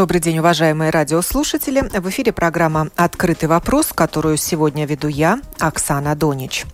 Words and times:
Добрый 0.00 0.18
день, 0.18 0.38
уважаемые 0.38 0.88
радиослушатели. 0.88 1.82
В 1.82 2.08
эфире 2.08 2.32
программа 2.32 2.88
«Открытый 2.96 3.50
вопрос», 3.50 3.88
которую 3.94 4.38
сегодня 4.38 4.86
веду 4.86 5.08
я, 5.08 5.40
Оксана 5.58 6.16
Донич. 6.16 6.64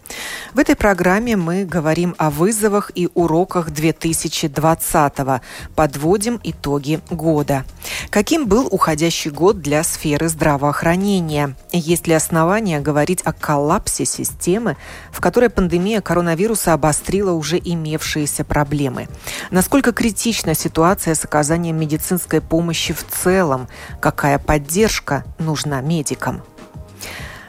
В 0.54 0.60
этой 0.60 0.76
программе 0.76 1.34
мы 1.34 1.64
говорим 1.64 2.14
о 2.18 2.30
вызовах 2.30 2.92
и 2.94 3.08
уроках 3.14 3.70
2020-го. 3.70 5.40
Подводим 5.74 6.40
итоги 6.44 7.00
года. 7.10 7.64
Каким 8.10 8.46
был 8.46 8.68
уходящий 8.70 9.32
год 9.32 9.60
для 9.60 9.82
сферы 9.82 10.28
здравоохранения? 10.28 11.56
Есть 11.72 12.06
ли 12.06 12.14
основания 12.14 12.78
говорить 12.78 13.22
о 13.24 13.32
коллапсе 13.32 14.04
системы, 14.04 14.76
в 15.10 15.20
которой 15.20 15.50
пандемия 15.50 16.00
коронавируса 16.00 16.74
обострила 16.74 17.32
уже 17.32 17.58
имевшиеся 17.58 18.44
проблемы? 18.44 19.08
Насколько 19.50 19.92
критична 19.92 20.54
ситуация 20.54 21.16
с 21.16 21.24
оказанием 21.24 21.76
медицинской 21.76 22.40
помощи 22.40 22.92
в 22.92 23.04
целом? 23.16 23.68
Какая 24.00 24.38
поддержка 24.38 25.24
нужна 25.38 25.80
медикам? 25.80 26.42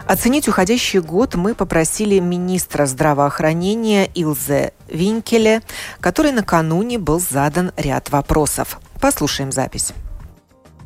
Оценить 0.08 0.48
уходящий 0.48 1.00
год 1.00 1.36
мы 1.36 1.54
попросили 1.54 2.20
министра 2.20 2.86
здравоохранения 2.86 4.06
Илзе 4.16 4.72
Винкеле, 4.88 5.62
который 6.00 6.32
накануне 6.32 6.98
был 6.98 7.20
задан 7.20 7.74
ряд 7.76 8.10
вопросов. 8.10 8.80
Послушаем 9.02 9.52
запись. 9.52 9.92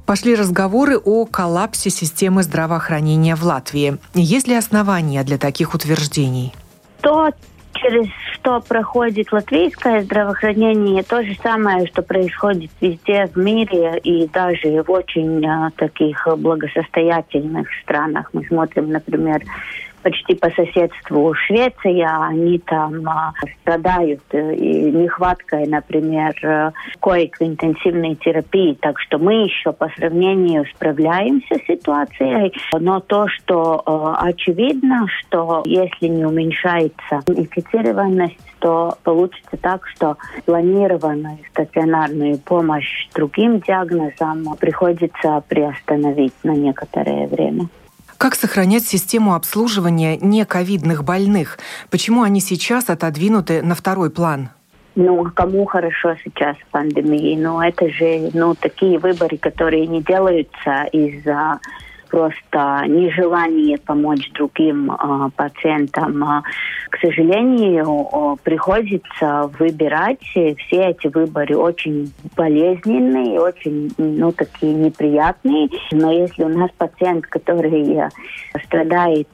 Пошли 0.07 0.35
разговоры 0.35 0.97
о 0.97 1.25
коллапсе 1.25 1.91
системы 1.91 2.41
здравоохранения 2.41 3.35
в 3.35 3.43
Латвии. 3.43 3.99
Есть 4.15 4.47
ли 4.47 4.55
основания 4.55 5.23
для 5.23 5.37
таких 5.37 5.75
утверждений? 5.75 6.53
То, 7.01 7.29
через 7.81 8.07
что 8.33 8.59
проходит 8.61 9.31
латвийское 9.31 10.01
здравоохранение, 10.01 11.03
то 11.03 11.23
же 11.23 11.35
самое, 11.41 11.85
что 11.87 12.01
происходит 12.01 12.71
везде 12.79 13.27
в 13.27 13.37
мире 13.37 13.99
и 13.99 14.27
даже 14.27 14.83
в 14.83 14.89
очень 14.89 15.45
а, 15.45 15.69
таких 15.75 16.27
благосостоятельных 16.37 17.67
странах. 17.83 18.29
Мы 18.33 18.45
смотрим, 18.45 18.89
например, 18.91 19.41
почти 20.01 20.35
по 20.35 20.49
соседству 20.51 21.33
Швеция, 21.33 22.07
они 22.27 22.59
там 22.59 23.07
а, 23.07 23.33
страдают 23.61 24.21
э, 24.31 24.55
и 24.55 24.91
нехваткой, 24.91 25.67
например, 25.67 26.33
э, 26.43 26.71
коек 26.99 27.37
интенсивной 27.39 28.15
терапии. 28.15 28.77
Так 28.81 28.99
что 28.99 29.17
мы 29.17 29.45
еще 29.45 29.71
по 29.71 29.89
сравнению 29.97 30.65
справляемся 30.75 31.55
с 31.55 31.67
ситуацией. 31.67 32.53
Но 32.79 32.99
то, 32.99 33.27
что 33.27 33.83
э, 33.85 34.25
очевидно, 34.27 35.07
что 35.19 35.63
если 35.65 36.07
не 36.07 36.25
уменьшается 36.25 37.21
инфицированность, 37.27 38.37
то 38.59 38.95
получится 39.03 39.57
так, 39.61 39.87
что 39.87 40.17
планированную 40.45 41.39
стационарную 41.51 42.37
помощь 42.37 43.07
другим 43.13 43.59
диагнозам 43.59 44.55
приходится 44.59 45.43
приостановить 45.47 46.33
на 46.43 46.51
некоторое 46.51 47.27
время. 47.27 47.67
Как 48.21 48.35
сохранять 48.35 48.85
систему 48.85 49.33
обслуживания 49.33 50.15
нековидных 50.15 51.03
больных? 51.03 51.57
Почему 51.89 52.21
они 52.21 52.39
сейчас 52.39 52.87
отодвинуты 52.87 53.63
на 53.63 53.73
второй 53.73 54.11
план? 54.11 54.49
Ну, 54.93 55.25
кому 55.33 55.65
хорошо 55.65 56.15
сейчас 56.23 56.55
в 56.57 56.65
пандемии? 56.69 57.35
Ну, 57.35 57.59
это 57.59 57.89
же, 57.89 58.29
ну, 58.35 58.53
такие 58.53 58.99
выборы, 58.99 59.39
которые 59.39 59.87
не 59.87 60.03
делаются 60.03 60.83
из-за 60.91 61.59
просто 62.11 62.83
нежелание 62.87 63.77
помочь 63.77 64.29
другим 64.33 64.91
э, 64.91 65.29
пациентам. 65.35 66.23
А, 66.23 66.43
к 66.89 66.97
сожалению, 66.99 68.07
э, 68.11 68.35
приходится 68.43 69.49
выбирать. 69.57 70.19
Все 70.21 70.57
эти 70.67 71.07
выборы 71.07 71.55
очень 71.55 72.13
болезненные, 72.35 73.39
очень, 73.39 73.91
ну, 73.97 74.31
такие 74.33 74.73
неприятные. 74.73 75.69
Но 75.91 76.11
если 76.11 76.43
у 76.43 76.49
нас 76.49 76.69
пациент, 76.77 77.25
который 77.27 77.95
э, 77.95 78.09
страдает 78.65 79.29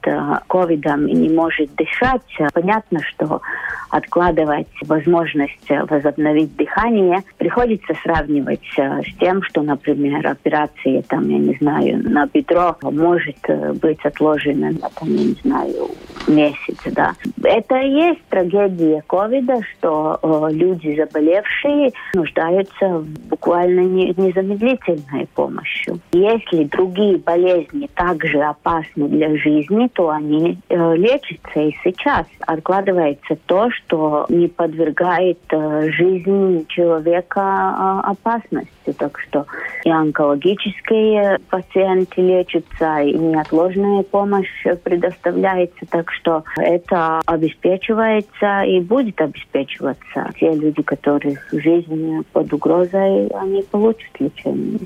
ковидом 0.46 1.08
и 1.08 1.14
не 1.14 1.28
может 1.30 1.74
дышать, 1.74 2.22
понятно, 2.54 3.00
что 3.02 3.42
откладывать 3.90 4.68
возможность 4.86 5.68
возобновить 5.88 6.54
дыхание 6.56 7.22
приходится 7.38 7.94
сравнивать 8.02 8.60
с 8.76 9.18
тем, 9.18 9.42
что, 9.42 9.62
например, 9.62 10.26
операции, 10.26 11.02
там, 11.08 11.28
я 11.28 11.38
не 11.38 11.56
знаю, 11.56 12.02
на 12.08 12.26
бедро 12.26 12.67
может 12.82 13.36
э, 13.48 13.72
быть 13.74 14.04
отложено 14.04 14.70
на, 14.70 14.88
там, 14.90 15.08
я 15.08 15.24
не 15.24 15.36
знаю, 15.42 15.88
месяц, 16.26 16.78
да. 16.86 17.14
Это 17.42 17.76
и 17.78 17.90
есть 17.90 18.22
трагедия 18.28 19.02
ковида, 19.06 19.60
что 19.72 20.18
э, 20.22 20.52
люди 20.52 20.96
заболевшие 20.96 21.92
нуждаются 22.14 22.98
в 22.98 23.06
буквально 23.28 23.80
не, 23.80 24.14
незамедлительной 24.16 25.26
помощи. 25.34 25.92
Если 26.12 26.64
другие 26.64 27.18
болезни 27.18 27.88
также 27.94 28.40
опасны 28.40 29.08
для 29.08 29.36
жизни, 29.36 29.88
то 29.94 30.10
они 30.10 30.58
э, 30.68 30.96
лечатся 30.96 31.60
и 31.60 31.74
сейчас. 31.84 32.26
Откладывается 32.40 33.36
то, 33.46 33.70
что 33.70 34.26
не 34.28 34.48
подвергает 34.48 35.38
э, 35.50 35.90
жизни 35.90 36.64
человека 36.68 37.40
э, 37.40 38.10
опасности. 38.10 38.92
Так 38.98 39.18
что 39.20 39.46
и 39.84 39.90
онкологические 39.90 41.38
пациенты 41.50 42.20
лечатся, 42.20 42.57
лечится 42.58 43.00
и 43.00 43.12
неотложная 43.12 44.02
помощь 44.02 44.64
предоставляется, 44.84 45.86
так 45.90 46.10
что 46.12 46.44
это 46.56 47.20
обеспечивается 47.26 48.62
и 48.62 48.80
будет 48.80 49.20
обеспечиваться. 49.20 50.30
Те 50.38 50.54
люди, 50.54 50.82
которых 50.82 51.48
жизнь 51.52 52.24
под 52.32 52.52
угрозой, 52.52 53.28
они 53.28 53.62
получат 53.62 54.10
лечение. 54.18 54.80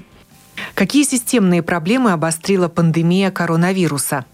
Какие 0.74 1.02
системные 1.02 1.62
проблемы 1.62 2.12
обострила 2.12 2.68
пандемия 2.68 3.30
коронавируса? 3.30 4.24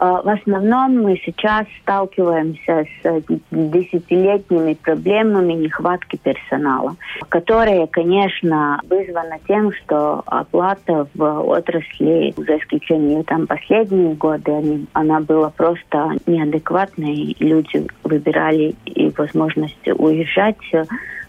А, 0.00 0.22
в 0.22 0.28
основном 0.30 1.02
мы 1.02 1.20
сейчас 1.26 1.66
сталкиваемся 1.82 2.86
с 2.86 3.04
э, 3.04 3.20
десятилетними 3.50 4.72
проблемами 4.72 5.52
нехватки 5.52 6.16
персонала, 6.16 6.96
которые, 7.28 7.86
конечно, 7.86 8.80
вызваны 8.88 9.38
тем, 9.46 9.70
что 9.74 10.22
оплата 10.24 11.06
в 11.14 11.40
отрасли, 11.42 12.32
за 12.34 12.56
исключением 12.56 13.24
там 13.24 13.46
последние 13.46 14.14
годы, 14.14 14.86
она 14.94 15.20
была 15.20 15.50
просто 15.50 16.12
неадекватной. 16.26 17.36
Люди 17.38 17.86
выбирали 18.02 18.74
и 18.86 19.10
возможность 19.10 19.86
уезжать, 19.86 20.56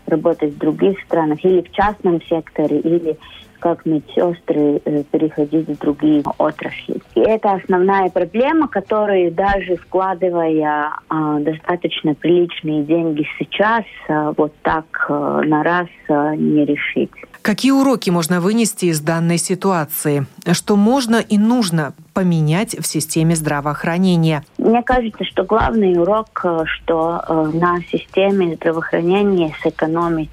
работать 0.07 0.53
в 0.53 0.57
других 0.59 0.97
странах 1.01 1.43
или 1.43 1.61
в 1.61 1.71
частном 1.73 2.21
секторе, 2.21 2.79
или 2.79 3.17
как 3.61 3.85
медсестры 3.85 4.81
э, 4.83 5.03
переходить 5.11 5.69
в 5.69 5.77
другие 5.77 6.23
отрасли. 6.38 6.99
И 7.16 7.19
это 7.19 7.53
основная 7.53 8.09
проблема, 8.09 8.67
которую 8.67 9.31
даже 9.31 9.77
вкладывая 9.77 10.89
э, 11.09 11.38
достаточно 11.41 12.16
приличные 12.16 12.83
деньги 12.83 13.25
сейчас, 13.38 13.83
э, 14.09 14.33
вот 14.35 14.53
так 14.63 14.85
э, 15.07 15.41
на 15.45 15.63
раз 15.63 15.88
э, 16.09 16.35
не 16.35 16.66
решить. 16.66 17.11
Какие 17.43 17.72
уроки 17.72 18.09
можно 18.09 18.41
вынести 18.41 18.85
из 18.85 18.99
данной 18.99 19.37
ситуации? 19.37 20.25
Что 20.52 20.75
можно 20.75 21.17
и 21.17 21.37
нужно 21.37 21.93
поменять 22.13 22.78
в 22.78 22.85
системе 22.85 23.35
здравоохранения? 23.35 24.43
Мне 24.58 24.81
кажется, 24.84 25.23
что 25.23 25.43
главный 25.43 25.93
урок, 25.99 26.41
э, 26.43 26.63
что 26.66 27.22
на 27.53 27.79
системе 27.91 28.55
здравоохранения 28.55 29.53
сэкономить 29.61 30.29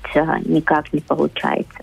никак 0.46 0.92
не 0.94 1.00
получается 1.00 1.78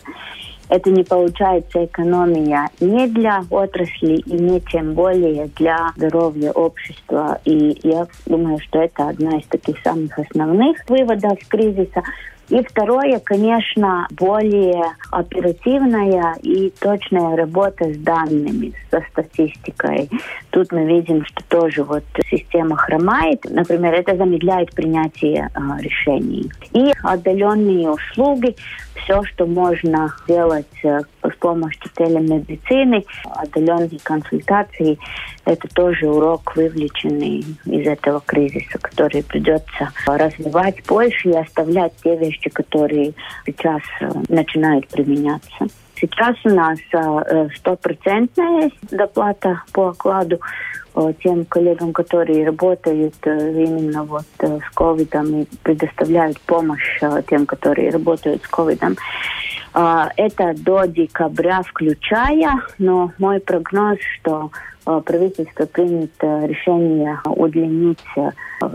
это 0.69 0.89
не 0.89 1.03
получается 1.03 1.85
экономия 1.85 2.69
не 2.79 3.07
для 3.07 3.43
отрасли 3.49 4.15
и 4.15 4.33
не 4.33 4.59
тем 4.61 4.93
более 4.93 5.47
для 5.55 5.91
здоровья 5.95 6.51
общества. 6.51 7.39
И 7.45 7.79
я 7.83 8.07
думаю, 8.25 8.59
что 8.59 8.81
это 8.81 9.09
одна 9.09 9.37
из 9.37 9.45
таких 9.47 9.77
самых 9.83 10.17
основных 10.17 10.77
выводов 10.87 11.37
кризиса. 11.47 12.03
И 12.49 12.61
второе, 12.63 13.19
конечно, 13.19 14.07
более 14.11 14.83
оперативная 15.11 16.35
и 16.43 16.69
точная 16.79 17.35
работа 17.35 17.91
с 17.91 17.97
данными, 17.97 18.73
со 18.91 19.03
статистикой. 19.11 20.09
Тут 20.51 20.71
мы 20.71 20.85
видим, 20.85 21.25
что 21.25 21.43
тоже 21.49 21.83
вот 21.83 22.03
система 22.29 22.77
хромает. 22.77 23.43
Например, 23.49 23.95
это 23.95 24.15
замедляет 24.15 24.75
принятие 24.75 25.49
э, 25.55 25.81
решений. 25.81 26.51
И 26.73 26.93
отдаленные 27.01 27.89
услуги, 27.89 28.55
все, 28.95 29.23
что 29.23 29.45
можно 29.45 30.13
делать 30.27 30.65
э, 30.83 31.01
с 31.23 31.35
помощью 31.39 31.89
телемедицины, 31.95 33.05
отдаленной 33.25 33.99
консультации. 34.03 34.97
Это 35.45 35.67
тоже 35.73 36.07
урок, 36.07 36.55
вывлеченный 36.55 37.45
из 37.65 37.87
этого 37.87 38.21
кризиса, 38.25 38.79
который 38.79 39.23
придется 39.23 39.91
развивать 40.05 40.83
больше 40.87 41.29
и 41.29 41.37
оставлять 41.37 41.93
те 42.03 42.15
вещи, 42.17 42.49
которые 42.49 43.13
сейчас 43.45 43.81
э, 44.01 44.09
начинают 44.29 44.87
применяться. 44.87 45.67
Сейчас 45.95 46.35
у 46.43 46.49
нас 46.49 46.79
э, 46.93 47.47
стопроцентная 47.55 48.69
доплата 48.91 49.61
по 49.71 49.89
окладу 49.89 50.39
тем 51.21 51.45
коллегам, 51.45 51.93
которые 51.93 52.45
работают 52.45 53.15
э, 53.23 53.63
именно 53.63 54.03
вот 54.03 54.25
э, 54.39 54.59
с 54.59 54.73
ковидом 54.73 55.41
и 55.41 55.45
предоставляют 55.63 56.39
помощь 56.41 56.99
тем, 57.29 57.45
которые 57.45 57.91
работают 57.91 58.43
с 58.43 58.47
ковидом. 58.47 58.95
Это 59.73 60.53
до 60.55 60.85
декабря 60.85 61.61
включая, 61.61 62.61
но 62.77 63.11
мой 63.17 63.41
прогноз, 63.41 63.97
что 64.17 64.51
правительство 64.85 65.65
примет 65.65 66.13
решение 66.21 67.19
удлинить 67.25 67.99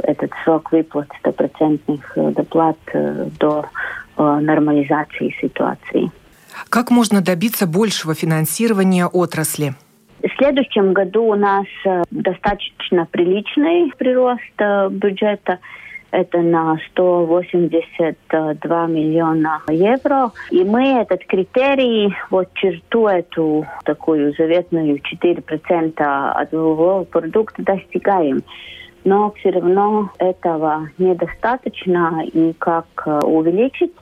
этот 0.02 0.31
срок 0.44 0.72
выплат 0.72 1.08
стопроцентных 1.20 2.12
доплат 2.14 2.76
до 2.94 3.64
нормализации 4.19 5.34
ситуации. 5.40 6.11
Как 6.69 6.90
можно 6.90 7.22
добиться 7.22 7.67
большего 7.67 8.14
финансирования 8.14 9.06
отрасли? 9.06 9.75
Следующем 10.40 10.94
году 10.94 11.25
у 11.25 11.34
нас 11.34 11.66
э, 11.84 12.02
достаточно 12.10 13.06
приличный 13.10 13.92
прирост 13.98 14.40
э, 14.56 14.88
бюджета. 14.88 15.58
Это 16.12 16.38
на 16.38 16.78
182 16.92 18.87
миллиона 18.87 19.60
евро. 19.69 20.32
И 20.50 20.64
мы 20.64 20.98
этот 20.98 21.26
критерий, 21.26 22.16
вот 22.31 22.48
черту 22.54 23.06
эту 23.06 23.66
такую 23.84 24.32
заветную 24.32 24.96
4% 24.96 26.31
от 26.31 26.52
ВВО 26.52 27.04
продукта 27.04 27.62
достигаем. 27.62 28.43
Но 29.04 29.32
все 29.32 29.50
равно 29.50 30.10
этого 30.16 30.88
недостаточно. 30.96 32.22
И 32.32 32.54
как 32.54 32.86
э, 33.04 33.19
увеличить 33.26 33.93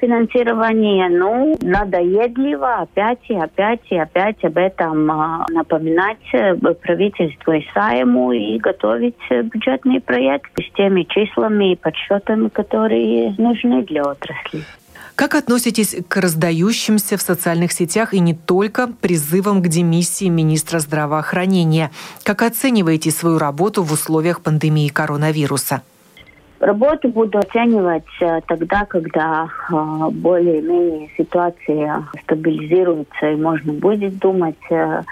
финансирование, 0.00 1.08
ну, 1.10 1.56
надоедливо 1.60 2.82
опять 2.82 3.20
и 3.28 3.34
опять 3.34 3.80
и 3.90 3.96
опять 3.96 4.42
об 4.44 4.56
этом 4.56 5.10
а, 5.10 5.46
напоминать 5.50 6.24
э, 6.32 6.54
правительству 6.54 7.52
и 7.52 7.64
Сайму 7.74 8.32
и 8.32 8.58
готовить 8.58 9.16
бюджетный 9.30 10.00
проект 10.00 10.50
с 10.58 10.74
теми 10.74 11.02
числами 11.02 11.72
и 11.72 11.76
подсчетами, 11.76 12.48
которые 12.48 13.34
нужны 13.36 13.82
для 13.82 14.02
отрасли. 14.02 14.62
Как 15.14 15.36
относитесь 15.36 15.94
к 16.08 16.16
раздающимся 16.16 17.16
в 17.16 17.22
социальных 17.22 17.70
сетях 17.72 18.14
и 18.14 18.20
не 18.20 18.34
только 18.34 18.88
призывам 18.88 19.62
к 19.62 19.68
демиссии 19.68 20.28
министра 20.28 20.80
здравоохранения? 20.80 21.92
Как 22.24 22.42
оцениваете 22.42 23.12
свою 23.12 23.38
работу 23.38 23.84
в 23.84 23.92
условиях 23.92 24.40
пандемии 24.40 24.88
коронавируса? 24.88 25.82
Работу 26.64 27.10
буду 27.10 27.38
оценивать 27.40 28.06
э, 28.22 28.40
тогда, 28.48 28.86
когда 28.86 29.44
э, 29.44 30.08
более-менее 30.12 31.10
ситуация 31.14 32.06
стабилизируется 32.22 33.32
и 33.32 33.36
можно 33.36 33.74
будет 33.74 34.16
думать 34.16 34.56
э, 34.70 35.02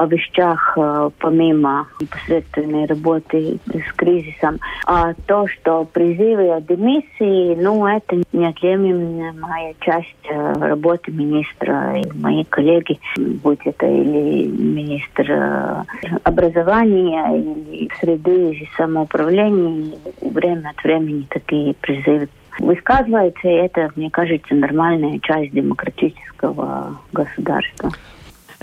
о 0.00 0.06
вещах 0.06 0.78
э, 0.78 1.10
помимо 1.18 1.86
непосредственной 2.00 2.86
работы 2.86 3.58
с 3.66 3.92
кризисом. 3.96 4.58
А 4.86 5.12
то, 5.26 5.46
что 5.46 5.84
призывы 5.84 6.54
о 6.54 6.60
демиссии, 6.62 7.54
ну, 7.60 7.86
это 7.86 8.16
неотъемлемая 8.32 9.74
часть 9.80 10.16
э, 10.24 10.52
работы 10.54 11.12
министра 11.12 12.00
и 12.00 12.10
мои 12.18 12.44
коллеги, 12.44 12.98
будь 13.42 13.60
это 13.66 13.86
или 13.86 14.46
министр 14.46 15.30
э, 15.30 15.84
образования, 16.24 17.36
или 17.36 17.90
среды 18.00 18.52
и 18.54 18.68
самоуправления, 18.78 19.98
время 20.22 20.70
от 20.70 20.82
времени 20.82 21.26
такие 21.28 21.74
призывы 21.74 22.30
высказываются, 22.58 23.46
и 23.46 23.52
это, 23.52 23.90
мне 23.96 24.08
кажется, 24.08 24.54
нормальная 24.54 25.18
часть 25.18 25.52
демократического 25.52 26.96
государства. 27.12 27.90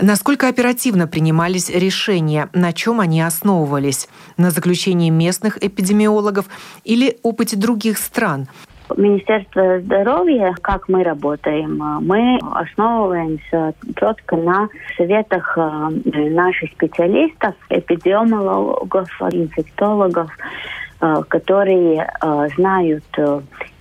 Насколько 0.00 0.48
оперативно 0.48 1.08
принимались 1.08 1.70
решения, 1.70 2.48
на 2.52 2.72
чем 2.72 3.00
они 3.00 3.20
основывались? 3.20 4.08
На 4.36 4.50
заключении 4.50 5.10
местных 5.10 5.62
эпидемиологов 5.62 6.46
или 6.84 7.18
опыте 7.24 7.56
других 7.56 7.98
стран? 7.98 8.46
Министерство 8.96 9.80
здоровья, 9.80 10.54
как 10.62 10.88
мы 10.88 11.02
работаем, 11.02 11.78
мы 12.00 12.38
основываемся 12.54 13.74
четко 13.98 14.36
на 14.36 14.68
советах 14.96 15.58
э, 15.58 15.90
наших 16.30 16.70
специалистов, 16.70 17.54
эпидемиологов, 17.68 19.10
инфектологов, 19.32 20.30
э, 21.00 21.14
которые 21.28 22.08
э, 22.22 22.48
знают 22.56 23.04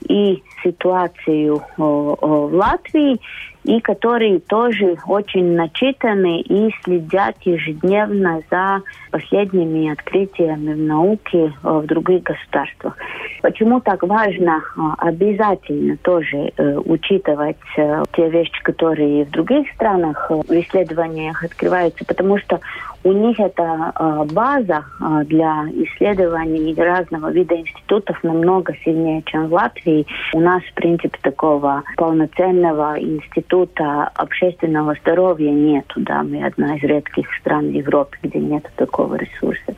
и 0.09 0.43
ситуацию 0.63 1.61
в 1.77 2.49
Латвии, 2.53 3.19
и 3.67 3.81
которые 3.81 4.39
тоже 4.39 4.97
очень 5.05 5.55
начитаны 5.55 6.39
и 6.39 6.73
следят 6.83 7.35
ежедневно 7.43 8.41
за 8.49 8.81
последними 9.11 9.91
открытиями 9.91 10.73
в 10.73 10.77
науке 10.77 11.47
э, 11.47 11.49
в 11.61 11.85
других 11.85 12.23
государствах. 12.23 12.97
Почему 13.41 13.81
так 13.81 14.03
важно 14.03 14.61
э, 14.61 14.81
обязательно 14.99 15.97
тоже 15.97 16.53
э, 16.55 16.77
учитывать 16.77 17.57
те 17.75 18.29
вещи, 18.29 18.63
которые 18.63 19.25
в 19.25 19.31
других 19.31 19.69
странах 19.73 20.29
в 20.29 20.49
исследованиях 20.49 21.43
открываются? 21.43 22.05
Потому 22.05 22.37
что 22.37 22.61
у 23.03 23.11
них 23.11 23.39
эта 23.39 23.93
база 24.33 24.83
для 25.25 25.65
исследований 25.71 26.73
разного 26.75 27.31
вида 27.31 27.55
институтов 27.55 28.21
намного 28.23 28.73
сильнее, 28.83 29.23
чем 29.25 29.47
в 29.47 29.53
Латвии. 29.53 30.05
У 30.33 30.39
нас, 30.39 30.61
в 30.63 30.73
принципе, 30.73 31.17
такого 31.21 31.83
полноценного 31.95 32.99
института 32.99 34.11
общественного 34.15 34.95
здоровья 35.01 35.51
нету. 35.51 36.01
Да? 36.01 36.23
Мы 36.23 36.43
одна 36.45 36.75
из 36.75 36.83
редких 36.83 37.27
стран 37.39 37.67
в 37.67 37.71
Европе, 37.71 38.17
где 38.23 38.39
нет 38.39 38.69
такого 38.75 39.15
ресурса. 39.15 39.75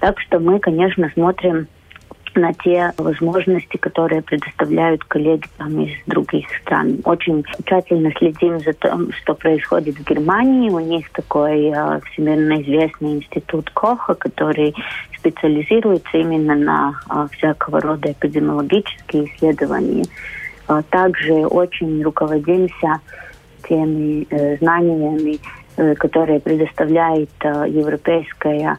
Так 0.00 0.18
что 0.20 0.38
мы, 0.38 0.58
конечно, 0.58 1.10
смотрим 1.14 1.66
на 2.34 2.52
те 2.54 2.92
возможности, 2.98 3.76
которые 3.76 4.22
предоставляют 4.22 5.04
коллеги 5.04 5.46
там 5.58 5.80
из 5.80 5.92
других 6.06 6.46
стран. 6.62 6.98
Очень 7.04 7.44
тщательно 7.64 8.12
следим 8.18 8.60
за 8.60 8.72
тем, 8.72 9.12
что 9.12 9.34
происходит 9.34 9.96
в 9.96 10.04
Германии. 10.04 10.70
У 10.70 10.80
них 10.80 11.10
такой 11.10 11.70
э, 11.70 12.00
всемирно 12.12 12.62
известный 12.62 13.14
институт 13.14 13.70
Коха, 13.70 14.14
который 14.14 14.74
специализируется 15.18 16.18
именно 16.18 16.54
на 16.54 16.94
э, 17.10 17.28
всякого 17.36 17.80
рода 17.80 18.12
эпидемиологические 18.12 19.26
исследования. 19.26 20.04
Э, 20.68 20.82
также 20.90 21.46
очень 21.46 22.02
руководимся 22.02 23.00
теми 23.68 24.26
э, 24.30 24.56
знаниями, 24.58 25.38
э, 25.76 25.94
которые 25.94 26.40
предоставляет 26.40 27.30
э, 27.40 27.66
европейская 27.68 28.78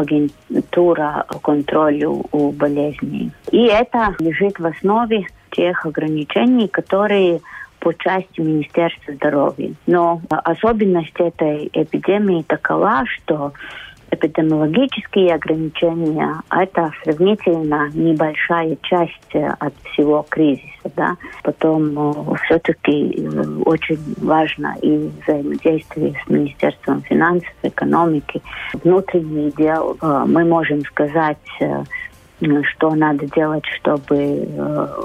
агентура 0.00 1.24
по 1.28 1.38
контролю 1.38 2.24
у 2.32 2.50
болезней. 2.52 3.30
И 3.50 3.64
это 3.64 4.14
лежит 4.18 4.58
в 4.58 4.66
основе 4.66 5.26
тех 5.50 5.86
ограничений, 5.86 6.68
которые 6.68 7.40
по 7.78 7.92
части 7.92 8.40
Министерства 8.40 9.14
здоровья. 9.14 9.72
Но 9.86 10.20
особенность 10.28 11.14
этой 11.18 11.70
эпидемии 11.72 12.42
такова, 12.42 13.04
что 13.06 13.52
эпидемиологические 14.10 15.34
ограничения– 15.34 16.40
это 16.50 16.90
сравнительно 17.02 17.88
небольшая 17.92 18.76
часть 18.82 19.34
э, 19.34 19.46
от 19.58 19.74
всего 19.92 20.24
кризиса. 20.28 20.90
Да? 20.94 21.16
Потом 21.42 21.92
э, 21.98 22.36
все-таки 22.44 23.14
э, 23.18 23.60
очень 23.64 23.98
важно 24.20 24.76
и 24.82 25.10
взаимодействие 25.22 26.14
с 26.24 26.28
Министерством 26.28 27.02
финансов, 27.02 27.52
экономики, 27.62 28.42
внутренние 28.84 29.50
дел. 29.52 29.96
Мы 30.00 30.44
можем 30.44 30.82
сказать 30.84 31.38
что 32.64 32.94
надо 32.94 33.26
делать, 33.34 33.64
чтобы 33.78 34.46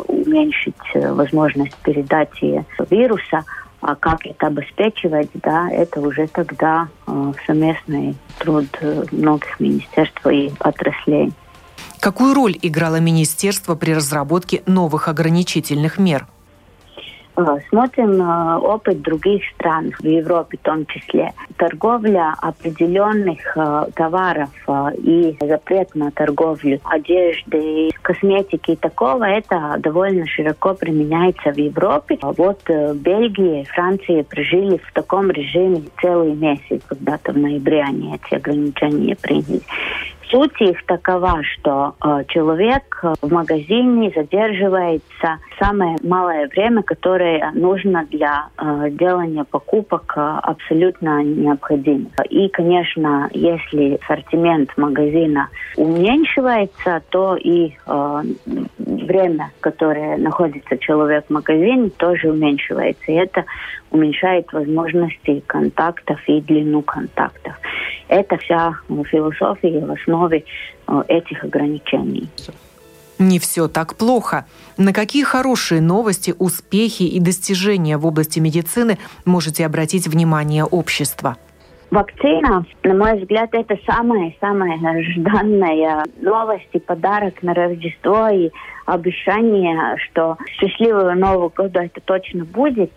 уменьшить 0.07 0.75
возможность 0.93 1.77
передачи 1.77 2.65
вируса– 2.89 3.45
а 3.81 3.95
как 3.95 4.25
это 4.25 4.47
обеспечивать, 4.47 5.29
да, 5.33 5.69
это 5.69 5.99
уже 5.99 6.27
тогда 6.27 6.87
э, 7.07 7.33
совместный 7.45 8.15
труд 8.37 8.67
э, 8.79 9.03
многих 9.11 9.59
министерств 9.59 10.25
и 10.27 10.51
отраслей. 10.59 11.33
Какую 11.99 12.33
роль 12.33 12.57
играло 12.61 12.99
министерство 12.99 13.75
при 13.75 13.91
разработке 13.93 14.63
новых 14.65 15.07
ограничительных 15.07 15.97
мер? 15.97 16.27
Э, 17.37 17.57
смотрим 17.69 18.21
э, 18.21 18.57
опыт 18.57 19.01
других 19.01 19.43
стран, 19.55 19.91
в 19.99 20.05
Европе 20.05 20.57
в 20.57 20.61
том 20.61 20.85
числе. 20.85 21.31
Торговля 21.57 22.35
определенных 22.41 23.39
э, 23.55 23.85
товаров 23.95 24.49
и 24.97 25.37
запрет 25.39 25.95
на 25.95 26.11
торговлю 26.11 26.79
одежды, 26.83 27.89
косметики 28.01 28.71
и 28.71 28.75
такого, 28.75 29.23
это 29.23 29.77
довольно 29.79 30.25
широко 30.27 30.73
применяется 30.73 31.51
в 31.51 31.57
Европе. 31.57 32.17
Вот 32.21 32.61
Бельгия 32.67 33.61
и 33.61 33.65
Франция 33.65 34.23
прожили 34.23 34.77
в 34.77 34.93
таком 34.93 35.31
режиме 35.31 35.83
целый 36.01 36.33
месяц, 36.33 36.81
когда-то 36.87 37.31
в 37.31 37.37
ноябре 37.37 37.81
они 37.81 38.15
эти 38.15 38.35
ограничения 38.35 39.15
приняли. 39.15 39.61
Суть 40.31 40.61
их 40.61 40.85
такова, 40.85 41.43
что 41.43 41.95
э, 42.01 42.23
человек 42.29 42.99
э, 43.03 43.13
в 43.21 43.33
магазине 43.33 44.13
задерживается 44.15 45.39
самое 45.59 45.97
малое 46.03 46.47
время, 46.47 46.83
которое 46.83 47.51
нужно 47.51 48.07
для 48.09 48.47
э, 48.57 48.91
делания 48.91 49.43
покупок 49.43 50.13
э, 50.15 50.21
абсолютно 50.21 51.21
необходимо. 51.21 52.11
И, 52.29 52.47
конечно, 52.47 53.29
если 53.33 53.99
ассортимент 54.01 54.71
магазина 54.77 55.49
уменьшивается, 55.75 57.01
то 57.09 57.35
и 57.35 57.73
э, 57.85 58.23
время, 58.77 59.51
которое 59.59 60.15
находится 60.15 60.77
человек 60.77 61.25
в 61.27 61.33
магазине, 61.33 61.89
тоже 61.89 62.29
уменьшивается. 62.29 63.11
И 63.11 63.15
это 63.15 63.43
уменьшает 63.91 64.51
возможности 64.53 65.43
контактов 65.47 66.19
и 66.27 66.41
длину 66.41 66.81
контактов. 66.81 67.53
Это 68.07 68.37
вся 68.37 68.73
философия 69.09 69.85
в 69.85 69.91
основе 69.91 70.43
э, 70.87 71.03
этих 71.07 71.43
ограничений. 71.43 72.29
Не 73.19 73.37
все 73.37 73.67
так 73.67 73.95
плохо. 73.95 74.45
На 74.77 74.93
какие 74.93 75.23
хорошие 75.23 75.79
новости, 75.79 76.33
успехи 76.39 77.03
и 77.03 77.19
достижения 77.19 77.97
в 77.97 78.05
области 78.07 78.39
медицины 78.39 78.97
можете 79.25 79.65
обратить 79.65 80.07
внимание 80.07 80.63
общества? 80.63 81.37
Вакцина, 81.91 82.65
на 82.83 82.93
мой 82.95 83.19
взгляд, 83.19 83.49
это 83.51 83.77
самая-самая 83.85 84.79
ожиданная 84.79 86.05
новость 86.21 86.69
и 86.71 86.79
подарок 86.79 87.43
на 87.43 87.53
Рождество 87.53 88.29
и 88.29 88.49
обещание, 88.85 89.97
что 89.97 90.37
счастливого 90.57 91.13
Нового 91.13 91.49
года 91.49 91.81
это 91.81 91.99
точно 92.01 92.45
будет. 92.45 92.93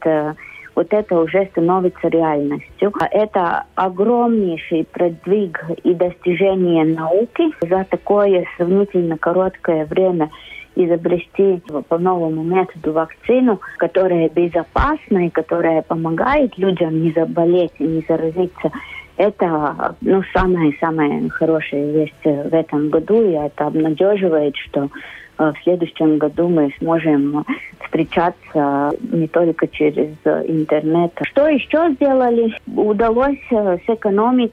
Вот 0.75 0.93
это 0.93 1.19
уже 1.19 1.47
становится 1.53 2.09
реальностью. 2.09 2.93
Это 3.11 3.65
огромнейший 3.75 4.87
продвиг 4.93 5.65
и 5.83 5.95
достижение 5.95 6.85
науки 6.85 7.45
за 7.61 7.85
такое 7.89 8.45
сравнительно 8.57 9.17
короткое 9.17 9.87
время 9.87 10.31
изобрести 10.77 11.63
по 11.89 11.99
новому 11.99 12.43
методу 12.43 12.93
вакцину, 12.93 13.61
которая 13.79 14.29
безопасна 14.29 15.27
и 15.27 15.31
которая 15.31 15.83
помогает 15.83 16.59
людям 16.59 17.01
не 17.01 17.13
заболеть 17.13 17.73
и 17.79 17.85
не 17.85 18.05
заразиться. 18.09 18.73
Это 19.17 19.95
ну, 20.01 20.23
самая-самая 20.35 21.29
хорошая 21.29 21.93
весть 21.93 22.25
в 22.25 22.53
этом 22.53 22.91
году, 22.91 23.23
и 23.23 23.35
это 23.35 23.69
обнадеживает, 23.69 24.57
что 24.57 24.91
в 25.39 25.55
следующем 25.63 26.19
году 26.19 26.49
мы 26.49 26.73
сможем 26.79 27.45
встречаться 27.85 28.93
не 29.13 29.29
только 29.29 29.69
через 29.69 30.11
интернет. 30.25 31.13
Что 31.25 31.49
еще 31.49 31.93
сделали? 31.95 32.55
Удалось 32.67 33.39
э, 33.51 33.79
сэкономить 33.87 34.53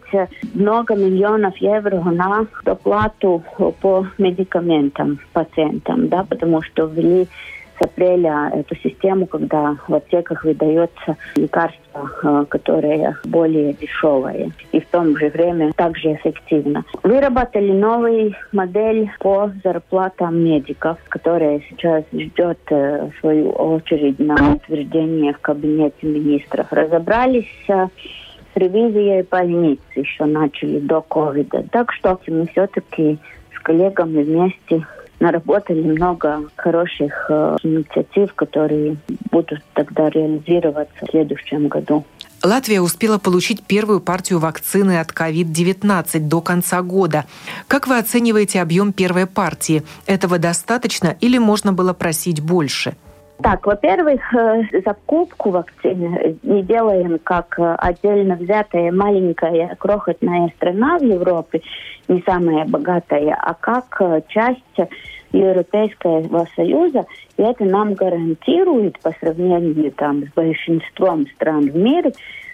много 0.54 0.96
миллионов 0.96 1.58
евро 1.58 2.02
на 2.02 2.46
доплату 2.64 3.44
по 3.82 4.08
медикаментам 4.18 5.20
пациентам, 5.34 6.08
да, 6.08 6.24
потому 6.24 6.62
что 6.62 6.86
ввели 6.86 7.28
апреля 7.82 8.52
эту 8.54 8.76
систему, 8.76 9.26
когда 9.26 9.78
в 9.88 9.94
аптеках 9.94 10.44
выдается 10.44 11.18
лекарство, 11.36 12.10
э, 12.24 12.46
которое 12.50 13.18
более 13.26 13.74
дешевое 13.74 14.52
и 14.72 14.80
в 14.80 14.88
том 14.88 15.18
же 15.18 15.30
время 15.30 15.72
также 15.74 16.14
эффективно. 16.14 16.84
Выработали 17.04 17.72
новую 17.72 18.34
модель 18.52 19.10
по 19.20 19.52
зарплатам 19.64 20.44
медиков, 20.44 20.98
которая 21.10 21.62
сейчас 21.70 22.04
ждет 22.14 22.60
э, 22.70 23.10
свою 23.22 23.52
очередь 23.52 24.20
на 24.20 24.56
утверждение 24.56 25.34
в 25.34 25.40
кабинете 25.40 25.96
министров. 26.02 26.68
Разобрались 26.72 27.46
э, 27.68 27.88
с 28.54 28.58
ревизией 28.58 29.24
больниц 29.24 29.80
еще 29.96 30.26
начали 30.26 30.80
до 30.80 31.02
ковида. 31.02 31.66
Так 31.72 31.94
что 31.94 32.20
мы 32.28 32.48
все-таки 32.48 33.18
с 33.56 33.60
коллегами 33.60 34.24
вместе 34.24 34.86
наработали 35.22 35.82
много 35.82 36.50
хороших 36.58 37.28
э, 37.30 37.58
инициатив, 37.64 38.34
которые 38.34 38.98
будут 39.32 39.64
тогда 39.74 40.10
реализироваться 40.10 41.06
в 41.06 41.12
следующем 41.12 41.68
году. 41.68 42.04
Латвия 42.44 42.82
успела 42.82 43.20
получить 43.20 43.62
первую 43.64 44.02
партию 44.02 44.40
вакцины 44.40 45.00
от 45.00 45.12
COVID-19 45.12 46.20
до 46.22 46.42
конца 46.42 46.82
года. 46.82 47.26
Как 47.68 47.88
вы 47.88 48.00
оцениваете 48.00 48.62
объем 48.62 48.94
первой 48.94 49.28
партии? 49.28 49.84
Этого 50.08 50.40
достаточно 50.40 51.16
или 51.22 51.38
можно 51.38 51.72
было 51.72 51.94
просить 51.94 52.42
больше? 52.42 52.96
Так, 53.44 53.66
во-первых, 53.66 54.22
э, 54.34 54.64
закупку 54.86 55.52
вакцины 55.52 56.38
не 56.44 56.64
делаем 56.64 57.20
как 57.24 57.58
э, 57.58 57.76
отдельно 57.76 58.36
взятая 58.36 58.92
маленькая 58.92 59.76
крохотная 59.80 60.52
страна 60.58 60.98
в 61.00 61.04
Европе, 61.04 61.62
не 62.08 62.22
самая 62.26 62.66
богатая, 62.66 63.38
а 63.42 63.54
как 63.54 63.98
э, 64.00 64.22
часть 64.28 64.92
Европейского 65.32 66.48
Союза, 66.56 67.06
и 67.38 67.42
это 67.42 67.64
нам 67.64 67.94
гарантирует 67.94 69.00
по 69.00 69.12
сравнению 69.20 69.92
там, 69.92 70.26
с 70.26 70.34
большинством 70.34 71.26
стран 71.36 71.70
в 71.70 71.76
мире, 71.76 72.12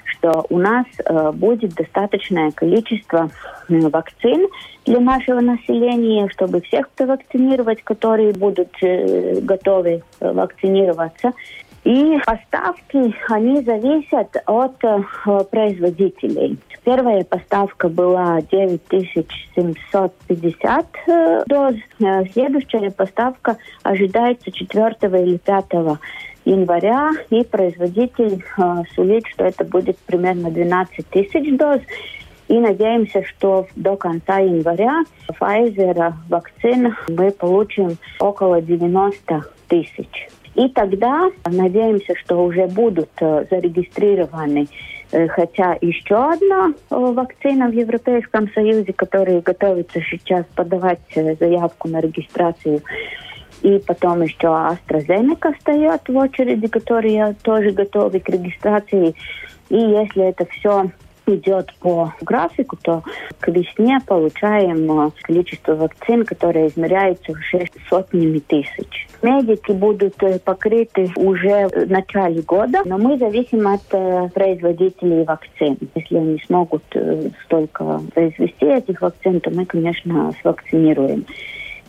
что 0.08 0.46
у 0.50 0.58
нас 0.58 0.88
э, 1.06 1.32
будет 1.32 1.76
достаточное 1.76 2.52
количество 2.52 3.30
э, 3.70 3.80
вакцин 3.90 4.48
для 4.86 5.00
нашего 5.00 5.40
населения, 5.42 6.28
чтобы 6.30 6.62
всех 6.62 6.90
провакцинировать, 6.90 7.84
которые 7.84 8.34
будут 8.34 8.70
э, 8.82 9.40
готовы 9.42 10.02
э, 10.20 10.32
вакцинироваться. 10.32 11.34
И 11.84 12.18
поставки, 12.26 13.14
они 13.30 13.62
зависят 13.62 14.36
от 14.46 14.84
э, 14.84 15.04
производителей. 15.50 16.58
Первая 16.84 17.24
поставка 17.26 17.90
была 17.90 18.40
9750 18.50 20.86
э, 21.08 21.44
доз. 21.48 21.76
Э, 22.00 22.24
следующая 22.32 22.92
поставка 22.92 23.58
ожидается 23.84 24.52
4 24.52 24.96
или 25.02 25.38
5 25.38 25.66
января, 26.48 27.12
и 27.30 27.44
производитель 27.44 28.44
э, 28.58 28.84
сулит, 28.96 29.25
что 29.27 29.46
это 29.46 29.66
будет 29.66 29.98
примерно 30.00 30.50
12 30.50 31.08
тысяч 31.10 31.58
доз. 31.58 31.82
И 32.48 32.58
надеемся, 32.58 33.24
что 33.25 33.68
до 33.75 33.98
конца 33.98 34.39
января 34.39 35.04
Pfizer 35.30 36.13
вакцин 36.30 36.96
мы 37.10 37.32
получим 37.32 37.98
около 38.20 38.62
90 38.62 39.44
тысяч. 39.68 40.30
И 40.56 40.70
тогда 40.70 41.30
надеемся, 41.46 42.16
что 42.16 42.44
уже 42.44 42.66
будут 42.66 43.10
э, 43.20 43.46
зарегистрированы 43.51 44.68
э, 45.12 45.27
хотя 45.27 45.77
еще 45.82 46.32
одна 46.32 46.70
э, 46.70 46.96
вакцина 46.96 47.68
в 47.68 47.74
Европейском 47.74 48.50
Союзе, 48.54 48.92
которая 48.94 49.42
готовится 49.42 50.00
сейчас 50.10 50.46
подавать 50.56 51.01
заявку 51.13 51.89
на 51.89 52.00
регистрацию. 52.00 52.82
И 53.62 53.80
потом 53.80 54.22
еще 54.22 54.48
AstraZeneca 54.48 55.54
стоят 55.60 56.08
в 56.08 56.16
очереди, 56.16 56.68
которые 56.68 57.36
тоже 57.42 57.72
готовы 57.72 58.20
к 58.20 58.30
регистрации. 58.30 59.16
И 59.70 59.76
если 59.76 60.30
это 60.30 60.46
все 60.46 60.92
идет 61.30 61.74
по 61.82 62.14
графику, 62.22 62.78
то 62.82 63.04
к 63.42 63.50
весне 63.50 64.00
получаем 64.08 65.12
количество 65.24 65.76
вакцин, 65.76 66.24
которое 66.24 66.68
измеряется 66.68 67.34
уже 67.34 67.66
сотнями 67.90 68.40
тысяч. 68.40 69.10
Медики 69.22 69.74
будут 69.74 70.16
покрыты 70.46 71.12
уже 71.18 71.68
в 71.68 71.92
начале 71.92 72.42
года, 72.44 72.84
но 72.86 72.98
мы 72.98 73.18
зависим 73.18 73.68
от 73.68 73.86
производителей 74.34 75.26
вакцин. 75.26 75.78
Если 75.96 76.16
они 76.16 76.42
смогут 76.46 76.84
столько 77.44 78.00
произвести 78.14 78.66
этих 78.66 79.02
вакцин, 79.02 79.42
то 79.42 79.50
мы, 79.50 79.66
конечно, 79.66 80.32
свакцинируем. 80.42 81.26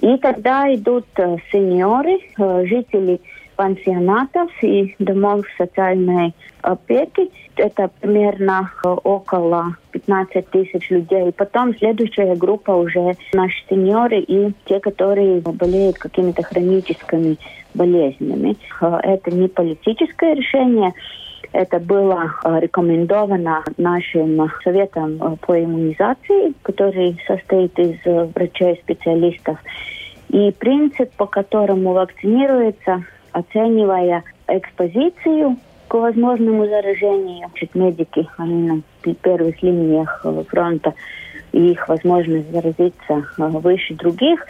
И 0.00 0.16
тогда 0.18 0.72
идут 0.72 1.06
сеньоры, 1.50 2.18
жители 2.36 3.20
пансионатов 3.58 4.50
и 4.62 4.94
домов 5.00 5.44
социальной 5.58 6.32
опеки. 6.62 7.28
Это 7.56 7.90
примерно 8.00 8.70
э, 8.84 8.88
около 8.88 9.74
15 9.90 10.48
тысяч 10.50 10.90
людей. 10.90 11.32
Потом 11.32 11.76
следующая 11.76 12.36
группа 12.36 12.70
уже 12.70 13.16
наши 13.32 13.56
сеньоры 13.68 14.20
и 14.20 14.52
те, 14.66 14.78
которые 14.78 15.40
болеют 15.40 15.98
какими-то 15.98 16.44
хроническими 16.44 17.36
болезнями. 17.74 18.56
Э, 18.80 19.00
это 19.02 19.32
не 19.32 19.48
политическое 19.48 20.34
решение, 20.34 20.92
это 21.52 21.78
было 21.78 22.34
э, 22.44 22.60
рекомендовано 22.60 23.64
нашим 23.76 24.50
советом 24.62 25.38
по 25.40 25.62
иммунизации, 25.62 26.52
который 26.62 27.18
состоит 27.26 27.78
из 27.78 27.96
врачей-специалистов. 28.34 29.58
И 30.28 30.52
принцип, 30.52 31.10
по 31.16 31.26
которому 31.26 31.92
вакцинируется 31.92 33.04
оценивая 33.32 34.24
экспозицию 34.46 35.56
к 35.88 35.94
возможному 35.94 36.66
заражению. 36.66 37.48
Значит, 37.48 37.74
медики, 37.74 38.28
они 38.36 38.62
на 38.70 38.82
первых 39.14 39.62
линиях 39.62 40.24
фронта, 40.48 40.94
и 41.52 41.72
их 41.72 41.88
возможность 41.88 42.50
заразиться 42.50 43.26
выше 43.38 43.94
других 43.94 44.44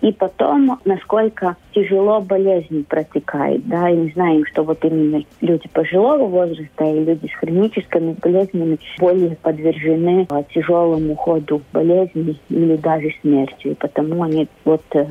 и 0.00 0.12
потом, 0.12 0.80
насколько 0.84 1.56
тяжело 1.74 2.20
болезнь 2.20 2.84
протекает, 2.84 3.66
да, 3.66 3.90
и 3.90 3.96
мы 3.96 4.12
знаем, 4.12 4.46
что 4.46 4.62
вот 4.62 4.84
именно 4.84 5.22
люди 5.40 5.68
пожилого 5.68 6.26
возраста 6.26 6.84
и 6.84 7.04
люди 7.04 7.26
с 7.26 7.38
хроническими 7.38 8.14
болезнями 8.20 8.78
более 8.98 9.36
подвержены 9.36 10.26
а, 10.30 10.42
тяжелому 10.42 11.14
ходу 11.16 11.62
болезни 11.72 12.38
или 12.48 12.76
даже 12.76 13.10
смерти, 13.20 13.68
и 13.68 13.74
потому 13.74 14.22
они 14.22 14.48
вот 14.64 14.84
э, 14.94 15.06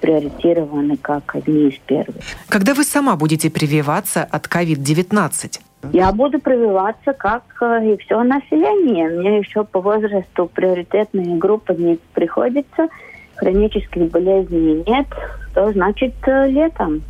приоритированы 0.00 0.96
как 0.96 1.34
одни 1.34 1.68
из 1.68 1.78
первых. 1.78 2.16
Когда 2.48 2.74
вы 2.74 2.84
сама 2.84 3.16
будете 3.16 3.50
прививаться 3.50 4.22
от 4.22 4.46
COVID-19? 4.46 5.60
Я 5.92 6.12
буду 6.12 6.38
прививаться, 6.38 7.12
как 7.12 7.42
э, 7.60 7.92
и 7.92 7.96
все 7.96 8.22
население. 8.22 9.08
Мне 9.08 9.38
еще 9.38 9.64
по 9.64 9.80
возрасту 9.80 10.48
приоритетные 10.54 11.36
группы 11.36 11.74
не 11.74 11.98
приходится– 12.14 12.88
хронических 13.42 14.08
болезней 14.10 14.84
нет, 14.86 15.06
то 15.52 15.72
значит 15.72 16.14
э, 16.26 16.48
летом 16.48 17.02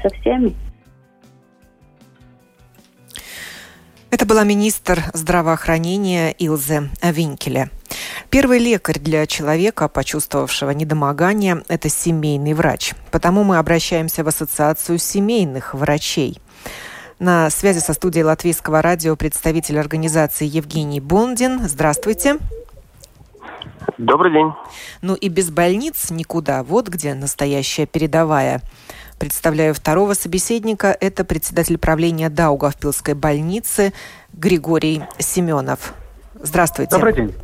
со 0.00 0.08
всеми. 0.20 0.54
Это 4.10 4.24
была 4.24 4.44
министр 4.44 5.02
здравоохранения 5.12 6.30
Илзе 6.32 6.90
Винкеле. 7.02 7.70
Первый 8.28 8.60
лекарь 8.60 9.00
для 9.00 9.26
человека, 9.26 9.88
почувствовавшего 9.88 10.70
недомогание, 10.70 11.62
это 11.66 11.88
семейный 11.88 12.54
врач. 12.54 12.94
Потому 13.10 13.42
мы 13.42 13.58
обращаемся 13.58 14.22
в 14.22 14.28
Ассоциацию 14.28 14.98
семейных 14.98 15.74
врачей. 15.74 16.38
На 17.18 17.50
связи 17.50 17.80
со 17.80 17.94
студией 17.94 18.24
Латвийского 18.24 18.80
радио 18.80 19.16
представитель 19.16 19.78
организации 19.78 20.46
Евгений 20.46 21.00
Бондин. 21.00 21.68
Здравствуйте. 21.68 22.36
Добрый 23.98 24.32
день. 24.32 24.52
Ну 25.02 25.14
и 25.14 25.28
без 25.28 25.50
больниц 25.50 26.10
никуда. 26.10 26.62
Вот 26.62 26.88
где 26.88 27.14
настоящая 27.14 27.86
передовая. 27.86 28.62
Представляю 29.18 29.74
второго 29.74 30.14
собеседника. 30.14 30.96
Это 30.98 31.24
председатель 31.24 31.78
правления 31.78 32.30
Даугавпилской 32.30 33.14
больницы 33.14 33.92
Григорий 34.32 35.02
Семенов. 35.18 35.94
Здравствуйте. 36.34 36.92
Добрый 36.92 37.14
день. 37.14 37.34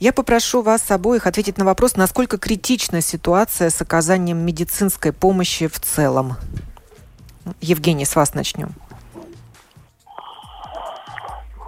Я 0.00 0.12
попрошу 0.12 0.62
вас 0.62 0.90
обоих 0.90 1.26
ответить 1.26 1.58
на 1.58 1.64
вопрос, 1.64 1.94
насколько 1.94 2.38
критична 2.38 3.02
ситуация 3.02 3.68
с 3.68 3.82
оказанием 3.82 4.38
медицинской 4.38 5.12
помощи 5.12 5.66
в 5.66 5.78
целом. 5.78 6.36
Евгений, 7.60 8.04
с 8.04 8.16
вас 8.16 8.34
начнем. 8.34 8.70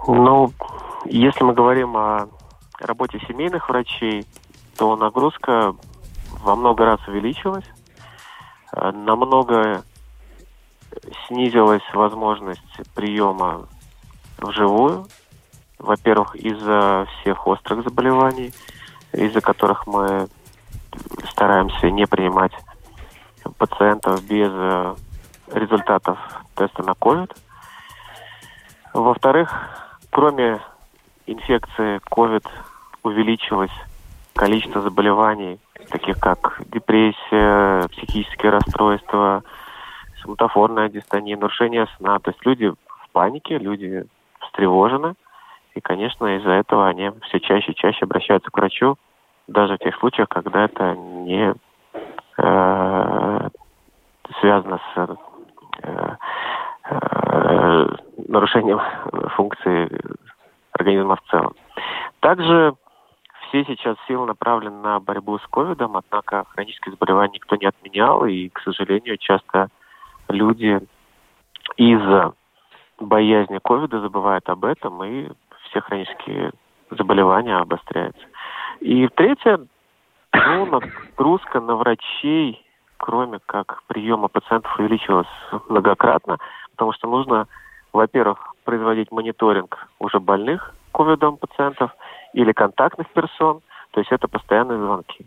Ну, 0.07 0.51
если 1.05 1.43
мы 1.43 1.53
говорим 1.53 1.95
о 1.95 2.27
работе 2.83 3.19
семейных 3.27 3.69
врачей, 3.69 4.25
то 4.77 4.95
нагрузка 4.95 5.75
во 6.41 6.55
много 6.55 6.85
раз 6.85 6.99
увеличилась, 7.07 7.65
э, 8.73 8.91
намного 8.91 9.83
снизилась 11.27 11.83
возможность 11.93 12.61
приема 12.93 13.67
вживую. 14.37 15.05
Во-первых, 15.79 16.35
из-за 16.35 17.07
всех 17.21 17.47
острых 17.47 17.83
заболеваний, 17.83 18.53
из-за 19.11 19.41
которых 19.41 19.87
мы 19.87 20.27
стараемся 21.31 21.89
не 21.89 22.05
принимать 22.05 22.53
пациентов 23.57 24.23
без 24.23 24.51
э, 24.51 24.95
результатов 25.53 26.17
теста 26.55 26.83
на 26.83 26.91
COVID. 26.91 27.35
Во-вторых, 28.93 29.51
кроме 30.11 30.61
инфекции 31.25 31.99
COVID 32.11 32.45
увеличилось 33.03 33.71
количество 34.33 34.81
заболеваний, 34.81 35.59
таких 35.89 36.19
как 36.19 36.61
депрессия, 36.71 37.87
психические 37.89 38.51
расстройства, 38.51 39.43
соматофорная 40.21 40.89
дистония, 40.89 41.37
нарушение 41.37 41.87
сна. 41.97 42.19
То 42.19 42.31
есть 42.31 42.43
люди 42.45 42.69
в 42.69 43.09
панике, 43.11 43.57
люди 43.57 44.05
встревожены. 44.39 45.13
И, 45.75 45.81
конечно, 45.81 46.37
из-за 46.37 46.51
этого 46.51 46.87
они 46.87 47.11
все 47.27 47.39
чаще 47.39 47.71
и 47.71 47.75
чаще 47.75 48.05
обращаются 48.05 48.49
к 48.51 48.57
врачу, 48.57 48.95
даже 49.47 49.75
в 49.75 49.79
тех 49.79 49.95
случаях, 49.97 50.29
когда 50.29 50.65
это 50.65 50.95
не 50.95 51.53
э, 52.37 53.49
связано 54.39 54.79
с 54.93 55.17
э, 55.83 56.15
э, 56.89 57.87
нарушением 58.27 58.79
функции 59.35 59.89
организма 60.71 61.15
в 61.15 61.29
целом. 61.29 61.53
Также 62.19 62.75
все 63.53 63.63
сейчас 63.65 63.97
силы 64.07 64.25
направлены 64.25 64.77
на 64.77 64.99
борьбу 64.99 65.37
с 65.37 65.47
ковидом, 65.51 65.95
однако 65.95 66.43
хронические 66.49 66.93
заболевания 66.93 67.33
никто 67.35 67.55
не 67.55 67.67
отменял, 67.67 68.25
и, 68.25 68.49
к 68.49 68.59
сожалению, 68.61 69.17
часто 69.17 69.67
люди 70.27 70.79
из-за 71.77 72.33
боязни 72.99 73.59
ковида 73.63 74.01
забывают 74.01 74.49
об 74.49 74.65
этом, 74.65 75.03
и 75.03 75.29
все 75.65 75.81
хронические 75.81 76.51
заболевания 76.89 77.55
обостряются. 77.55 78.25
И 78.79 79.07
третье, 79.09 79.59
ну, 80.33 80.65
нагрузка 80.65 81.59
на 81.59 81.75
врачей, 81.75 82.59
кроме 82.97 83.37
как 83.45 83.83
приема 83.85 84.29
пациентов, 84.29 84.79
увеличилась 84.79 85.27
многократно, 85.69 86.39
потому 86.71 86.91
что 86.93 87.07
нужно, 87.07 87.47
во-первых, 87.91 88.55
производить 88.63 89.11
мониторинг 89.11 89.87
уже 89.99 90.19
больных 90.19 90.73
ковидом 90.91 91.37
пациентов 91.37 91.91
или 92.33 92.51
контактных 92.51 93.07
персон, 93.09 93.61
то 93.91 93.99
есть 93.99 94.11
это 94.11 94.27
постоянные 94.27 94.79
звонки. 94.79 95.25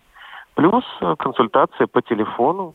Плюс 0.54 0.84
э, 1.00 1.14
консультации 1.18 1.84
по 1.84 2.02
телефону, 2.02 2.74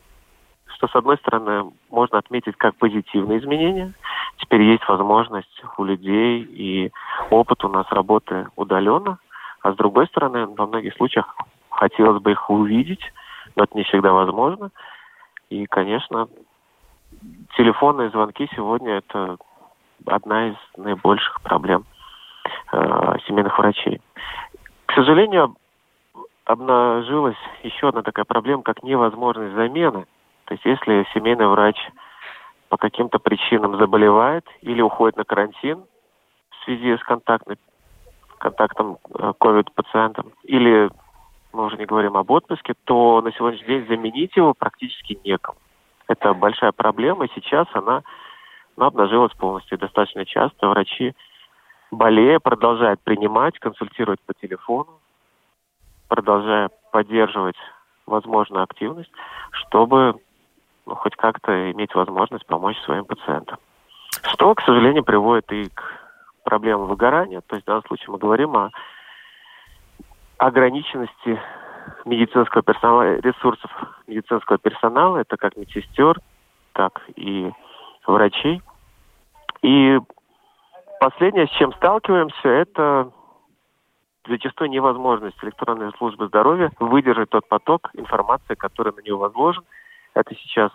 что, 0.66 0.88
с 0.88 0.96
одной 0.96 1.18
стороны, 1.18 1.72
можно 1.90 2.18
отметить 2.18 2.56
как 2.56 2.76
позитивные 2.76 3.38
изменения. 3.38 3.92
Теперь 4.38 4.62
есть 4.62 4.88
возможность 4.88 5.62
у 5.76 5.84
людей 5.84 6.42
и 6.42 6.92
опыт 7.30 7.64
у 7.64 7.68
нас 7.68 7.86
работы 7.90 8.46
удаленно. 8.56 9.18
А 9.62 9.72
с 9.72 9.76
другой 9.76 10.06
стороны, 10.06 10.46
во 10.46 10.66
многих 10.66 10.94
случаях 10.94 11.36
хотелось 11.70 12.22
бы 12.22 12.32
их 12.32 12.50
увидеть, 12.50 13.02
но 13.54 13.64
это 13.64 13.76
не 13.76 13.84
всегда 13.84 14.12
возможно. 14.12 14.70
И, 15.50 15.66
конечно, 15.66 16.28
телефонные 17.56 18.10
звонки 18.10 18.48
сегодня 18.54 18.94
это 18.94 19.36
одна 20.06 20.48
из 20.48 20.56
наибольших 20.76 21.42
проблем 21.42 21.84
э, 22.72 23.16
семейных 23.26 23.58
врачей. 23.58 24.00
К 24.86 24.94
сожалению, 24.94 25.56
обнажилась 26.44 27.36
еще 27.62 27.88
одна 27.88 28.02
такая 28.02 28.24
проблема, 28.24 28.62
как 28.62 28.82
невозможность 28.82 29.54
замены. 29.54 30.06
То 30.46 30.54
есть 30.54 30.64
если 30.64 31.06
семейный 31.14 31.46
врач 31.46 31.76
по 32.68 32.76
каким-то 32.76 33.18
причинам 33.18 33.76
заболевает 33.78 34.44
или 34.60 34.82
уходит 34.82 35.16
на 35.16 35.24
карантин 35.24 35.84
в 36.50 36.64
связи 36.64 36.96
с 36.96 37.02
контактным, 37.04 37.58
контактом 38.38 38.98
COVID-пациентом, 39.12 40.28
э, 40.28 40.30
или 40.44 40.90
мы 41.52 41.66
уже 41.66 41.76
не 41.76 41.84
говорим 41.84 42.16
об 42.16 42.30
отпуске, 42.30 42.74
то 42.84 43.20
на 43.20 43.32
сегодняшний 43.32 43.66
день 43.66 43.86
заменить 43.86 44.36
его 44.36 44.54
практически 44.54 45.18
некому. 45.24 45.58
Это 46.08 46.34
большая 46.34 46.72
проблема, 46.72 47.26
и 47.26 47.32
сейчас 47.34 47.66
она 47.74 48.02
но 48.76 48.86
обнажилась 48.86 49.32
полностью. 49.34 49.78
Достаточно 49.78 50.24
часто 50.24 50.68
врачи, 50.68 51.14
болея, 51.92 52.40
продолжают 52.40 53.00
принимать, 53.02 53.58
консультировать 53.58 54.20
по 54.22 54.34
телефону, 54.34 54.98
продолжая 56.08 56.70
поддерживать 56.90 57.56
возможную 58.06 58.64
активность, 58.64 59.12
чтобы 59.52 60.16
ну, 60.86 60.94
хоть 60.96 61.14
как-то 61.14 61.70
иметь 61.70 61.94
возможность 61.94 62.46
помочь 62.46 62.78
своим 62.80 63.04
пациентам. 63.04 63.58
Что, 64.24 64.54
к 64.54 64.62
сожалению, 64.62 65.04
приводит 65.04 65.52
и 65.52 65.68
к 65.68 65.82
проблемам 66.44 66.88
выгорания. 66.88 67.40
То 67.42 67.56
есть 67.56 67.64
в 67.64 67.66
данном 67.66 67.84
случае 67.84 68.10
мы 68.10 68.18
говорим 68.18 68.56
о 68.56 68.70
ограниченности 70.38 71.40
медицинского 72.04 72.62
персонала, 72.62 73.20
ресурсов 73.20 73.70
медицинского 74.06 74.58
персонала, 74.58 75.18
это 75.18 75.36
как 75.36 75.56
медсестер, 75.56 76.18
так 76.72 77.02
и 77.16 77.52
врачей. 78.06 78.62
И 79.62 80.00
последнее, 81.02 81.48
с 81.48 81.50
чем 81.50 81.72
сталкиваемся, 81.72 82.48
это 82.48 83.10
зачастую 84.28 84.70
невозможность 84.70 85.36
электронной 85.42 85.90
службы 85.98 86.28
здоровья 86.28 86.70
выдержать 86.78 87.28
тот 87.30 87.48
поток 87.48 87.90
информации, 87.94 88.54
который 88.54 88.92
на 88.92 89.00
нее 89.00 89.16
возложен. 89.16 89.64
Это 90.14 90.32
сейчас 90.36 90.70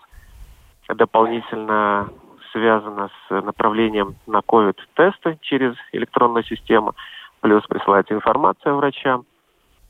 дополнительно 0.90 2.10
связано 2.52 3.10
с 3.10 3.42
направлением 3.42 4.16
на 4.26 4.40
COVID-тесты 4.40 5.38
через 5.42 5.76
электронную 5.94 6.44
систему, 6.44 6.94
плюс 7.40 7.66
присылается 7.66 8.14
информация 8.14 8.74
врачам. 8.74 9.24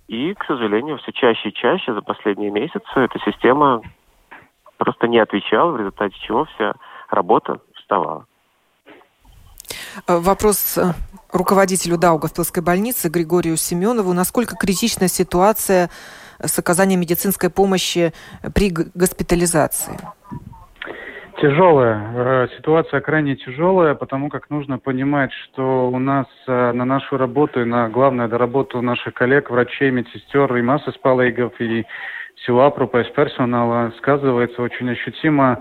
И, 0.07 0.35
к 0.35 0.43
сожалению, 0.45 0.99
все 0.99 1.13
чаще 1.13 1.49
и 1.49 1.53
чаще 1.53 1.93
за 1.95 2.01
последние 2.01 2.51
месяцы 2.51 2.87
эта 2.95 3.17
система 3.25 3.81
просто 4.77 5.07
не 5.07 5.17
отвечала, 5.17 5.71
в 5.71 5.77
результате 5.77 6.15
чего 6.19 6.45
вся 6.45 6.75
работа 7.09 7.59
вставала. 7.73 8.27
Э, 10.05 10.17
вопрос 10.17 10.77
э, 10.77 10.93
руководителю 11.31 11.97
Даугавпилской 11.97 12.61
больницы 12.61 13.09
Григорию 13.09 13.57
Семенову. 13.57 14.13
Насколько 14.13 14.55
критична 14.55 15.07
ситуация 15.07 15.89
с 16.39 16.59
оказанием 16.59 16.99
медицинской 16.99 17.49
помощи 17.49 18.13
при 18.53 18.71
госпитализации? 18.71 19.97
Тяжелая. 21.41 22.13
Э, 22.13 22.47
ситуация 22.57 23.01
крайне 23.01 23.35
тяжелая, 23.35 23.95
потому 23.95 24.29
как 24.29 24.49
нужно 24.49 24.77
понимать, 24.77 25.31
что 25.33 25.89
у 25.89 25.99
нас 25.99 26.27
на 26.47 26.85
нашу 26.85 27.17
работу 27.17 27.61
и 27.61 27.65
на, 27.65 27.89
главное, 27.89 28.27
на 28.27 28.37
работу 28.37 28.81
наших 28.81 29.13
коллег, 29.13 29.49
врачей, 29.49 29.91
медсестер 29.91 30.55
и 30.55 30.61
массы 30.61 30.91
спалейгов 30.91 31.59
и 31.59 31.85
всего 32.35 32.65
апрупа 32.65 33.03
персонала 33.03 33.91
сказывается 33.97 34.61
очень 34.61 34.89
ощутимо 34.91 35.59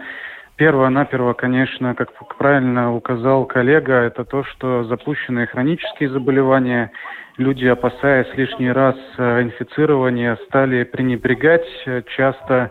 Перво-наперво, 0.57 1.35
конечно, 1.35 1.95
как 1.95 2.13
правильно 2.39 2.95
указал 2.95 3.45
коллега, 3.45 3.93
это 3.93 4.25
то, 4.25 4.43
что 4.45 4.85
запущенные 4.85 5.47
хронические 5.47 6.09
заболевания, 6.09 6.93
люди, 7.37 7.67
опасаясь 7.67 8.35
лишний 8.37 8.73
раз 8.73 8.97
э, 9.19 9.43
инфицирования, 9.43 10.39
стали 10.47 10.85
пренебрегать 10.85 11.67
э, 11.85 12.03
часто 12.17 12.71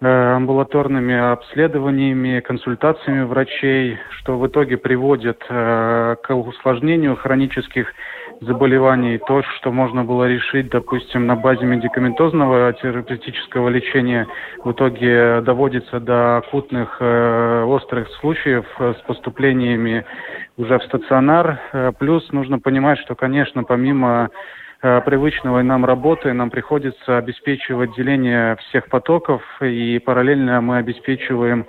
э, 0.00 0.06
амбулаторными 0.06 1.32
обследованиями, 1.32 2.38
консультациями 2.38 3.24
врачей, 3.24 3.98
что 4.10 4.38
в 4.38 4.46
итоге 4.46 4.76
приводит 4.76 5.42
к 5.48 6.28
усложнению 6.30 7.16
хронических 7.16 7.92
то, 8.40 9.42
что 9.42 9.72
можно 9.72 10.04
было 10.04 10.28
решить, 10.28 10.70
допустим, 10.70 11.26
на 11.26 11.34
базе 11.34 11.64
медикаментозного 11.64 12.72
терапевтического 12.74 13.68
лечения, 13.68 14.26
в 14.64 14.72
итоге 14.72 15.40
доводится 15.40 15.98
до 15.98 16.38
акутных 16.38 16.98
э, 17.00 17.64
острых 17.64 18.08
случаев 18.20 18.64
э, 18.78 18.94
с 18.98 19.02
поступлениями 19.06 20.04
уже 20.56 20.78
в 20.78 20.84
стационар. 20.84 21.60
Э, 21.72 21.92
плюс 21.98 22.30
нужно 22.32 22.58
понимать, 22.60 22.98
что, 23.00 23.16
конечно, 23.16 23.64
помимо 23.64 24.30
э, 24.82 25.00
привычного 25.00 25.62
нам 25.62 25.84
работы 25.84 26.32
нам 26.32 26.50
приходится 26.50 27.18
обеспечивать 27.18 27.94
деление 27.96 28.56
всех 28.56 28.88
потоков, 28.88 29.42
и 29.60 29.98
параллельно 29.98 30.60
мы 30.60 30.78
обеспечиваем 30.78 31.66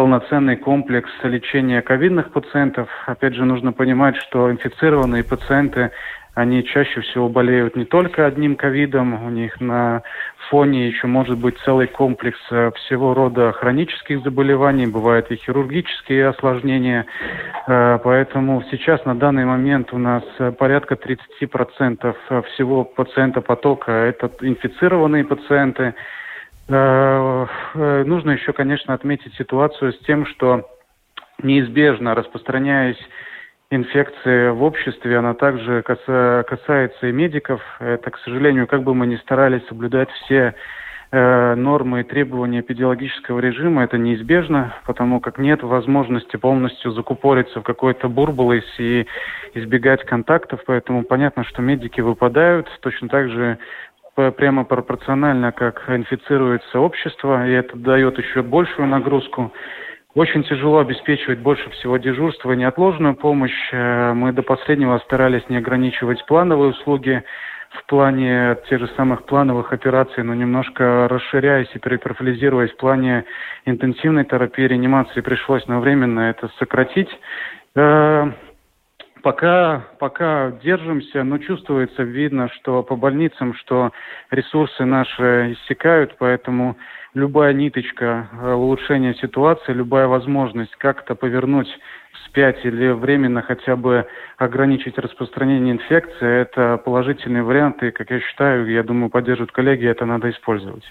полноценный 0.00 0.56
комплекс 0.56 1.10
лечения 1.22 1.82
ковидных 1.82 2.32
пациентов. 2.32 2.88
Опять 3.04 3.34
же, 3.34 3.44
нужно 3.44 3.74
понимать, 3.74 4.16
что 4.16 4.50
инфицированные 4.50 5.22
пациенты, 5.22 5.90
они 6.32 6.64
чаще 6.64 7.02
всего 7.02 7.28
болеют 7.28 7.76
не 7.76 7.84
только 7.84 8.24
одним 8.24 8.56
ковидом, 8.56 9.22
у 9.22 9.28
них 9.28 9.60
на 9.60 10.02
фоне 10.48 10.88
еще 10.88 11.06
может 11.06 11.36
быть 11.36 11.58
целый 11.66 11.86
комплекс 11.86 12.38
э, 12.50 12.70
всего 12.76 13.12
рода 13.12 13.52
хронических 13.52 14.22
заболеваний, 14.22 14.86
бывают 14.86 15.30
и 15.30 15.36
хирургические 15.36 16.28
осложнения. 16.28 17.04
Э, 17.66 17.98
поэтому 18.02 18.62
сейчас 18.70 19.04
на 19.04 19.14
данный 19.14 19.44
момент 19.44 19.92
у 19.92 19.98
нас 19.98 20.24
э, 20.38 20.50
порядка 20.50 20.94
30% 20.94 22.14
всего 22.54 22.84
пациента 22.84 23.42
потока– 23.42 23.92
это 23.92 24.30
инфицированные 24.40 25.24
пациенты. 25.24 25.94
Э, 26.70 27.46
э, 27.74 28.04
нужно 28.04 28.30
еще, 28.30 28.52
конечно, 28.52 28.94
отметить 28.94 29.34
ситуацию 29.34 29.92
с 29.92 29.98
тем, 30.00 30.24
что 30.26 30.68
неизбежно 31.42 32.14
распространяясь 32.14 32.98
инфекции 33.70 34.50
в 34.50 34.62
обществе, 34.62 35.18
она 35.18 35.34
также 35.34 35.82
касается 35.82 37.06
и 37.06 37.12
медиков. 37.12 37.60
Это, 37.80 38.10
к 38.10 38.18
сожалению, 38.18 38.66
как 38.66 38.82
бы 38.84 38.94
мы 38.94 39.06
ни 39.06 39.16
старались 39.16 39.66
соблюдать 39.66 40.10
все 40.10 40.54
э, 41.10 41.54
нормы 41.56 42.00
и 42.00 42.04
требования 42.04 42.60
эпидемиологического 42.60 43.40
режима, 43.40 43.82
это 43.84 43.98
неизбежно, 43.98 44.74
потому 44.86 45.20
как 45.20 45.38
нет 45.38 45.62
возможности 45.62 46.36
полностью 46.36 46.92
закупориться 46.92 47.60
в 47.60 47.64
какой-то 47.64 48.08
бурбулис 48.08 48.64
и 48.78 49.06
избегать 49.54 50.04
контактов, 50.04 50.60
поэтому 50.66 51.02
понятно, 51.02 51.44
что 51.44 51.62
медики 51.62 52.00
выпадают. 52.00 52.68
Точно 52.80 53.08
так 53.08 53.28
же 53.28 53.58
прямо 54.36 54.64
пропорционально, 54.64 55.52
как 55.52 55.84
инфицируется 55.88 56.80
общество, 56.80 57.46
и 57.46 57.52
это 57.52 57.76
дает 57.76 58.18
еще 58.18 58.42
большую 58.42 58.88
нагрузку. 58.88 59.52
Очень 60.14 60.42
тяжело 60.42 60.78
обеспечивать 60.80 61.38
больше 61.38 61.70
всего 61.70 61.96
дежурство 61.96 62.52
и 62.52 62.56
неотложную 62.56 63.14
помощь. 63.14 63.68
Э, 63.72 64.12
мы 64.12 64.32
до 64.32 64.42
последнего 64.42 64.98
старались 64.98 65.48
не 65.48 65.58
ограничивать 65.58 66.24
плановые 66.26 66.70
услуги 66.70 67.22
в 67.70 67.86
плане 67.86 68.56
тех 68.68 68.80
же 68.80 68.88
самых 68.96 69.24
плановых 69.24 69.72
операций, 69.72 70.24
но 70.24 70.34
немножко 70.34 71.06
расширяясь 71.08 71.70
и 71.74 71.78
перепрофилизируясь 71.78 72.72
в 72.72 72.76
плане 72.76 73.24
интенсивной 73.64 74.24
терапии, 74.24 74.66
реанимации, 74.66 75.20
пришлось 75.20 75.66
на 75.68 75.78
временно 75.78 76.30
это 76.30 76.50
сократить. 76.58 77.10
Пока, 79.22 79.84
пока 79.98 80.52
держимся, 80.62 81.22
но 81.24 81.38
чувствуется, 81.38 82.02
видно, 82.02 82.48
что 82.48 82.82
по 82.82 82.96
больницам, 82.96 83.54
что 83.54 83.92
ресурсы 84.30 84.84
наши 84.84 85.52
иссякают, 85.52 86.16
поэтому 86.18 86.76
любая 87.14 87.52
ниточка 87.52 88.28
э, 88.32 88.52
улучшения 88.52 89.14
ситуации, 89.14 89.72
любая 89.72 90.06
возможность 90.06 90.74
как-то 90.76 91.14
повернуть 91.14 91.68
вспять 92.24 92.64
или 92.64 92.90
временно 92.90 93.42
хотя 93.42 93.76
бы 93.76 94.06
ограничить 94.36 94.96
распространение 94.98 95.74
инфекции, 95.74 96.42
это 96.42 96.76
положительные 96.76 97.42
варианты, 97.42 97.90
как 97.90 98.10
я 98.10 98.20
считаю, 98.20 98.70
я 98.70 98.82
думаю, 98.82 99.10
поддерживают 99.10 99.52
коллеги, 99.52 99.86
это 99.86 100.04
надо 100.04 100.30
использовать. 100.30 100.84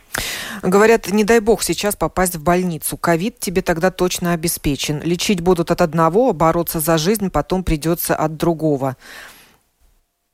Говорят, 0.62 1.10
не 1.12 1.23
дай 1.23 1.39
бог 1.39 1.63
сейчас 1.63 1.95
попасть 1.95 2.36
в 2.36 2.43
больницу. 2.43 2.97
Ковид 2.97 3.39
тебе 3.39 3.62
тогда 3.62 3.91
точно 3.91 4.34
обеспечен. 4.34 5.01
Лечить 5.01 5.41
будут 5.41 5.71
от 5.71 5.82
одного, 5.82 6.34
бороться 6.34 6.79
за 6.79 6.97
жизнь 6.97 7.32
потом 7.32 7.63
придется 7.63 8.15
от 8.15 8.36
другого. 8.36 8.97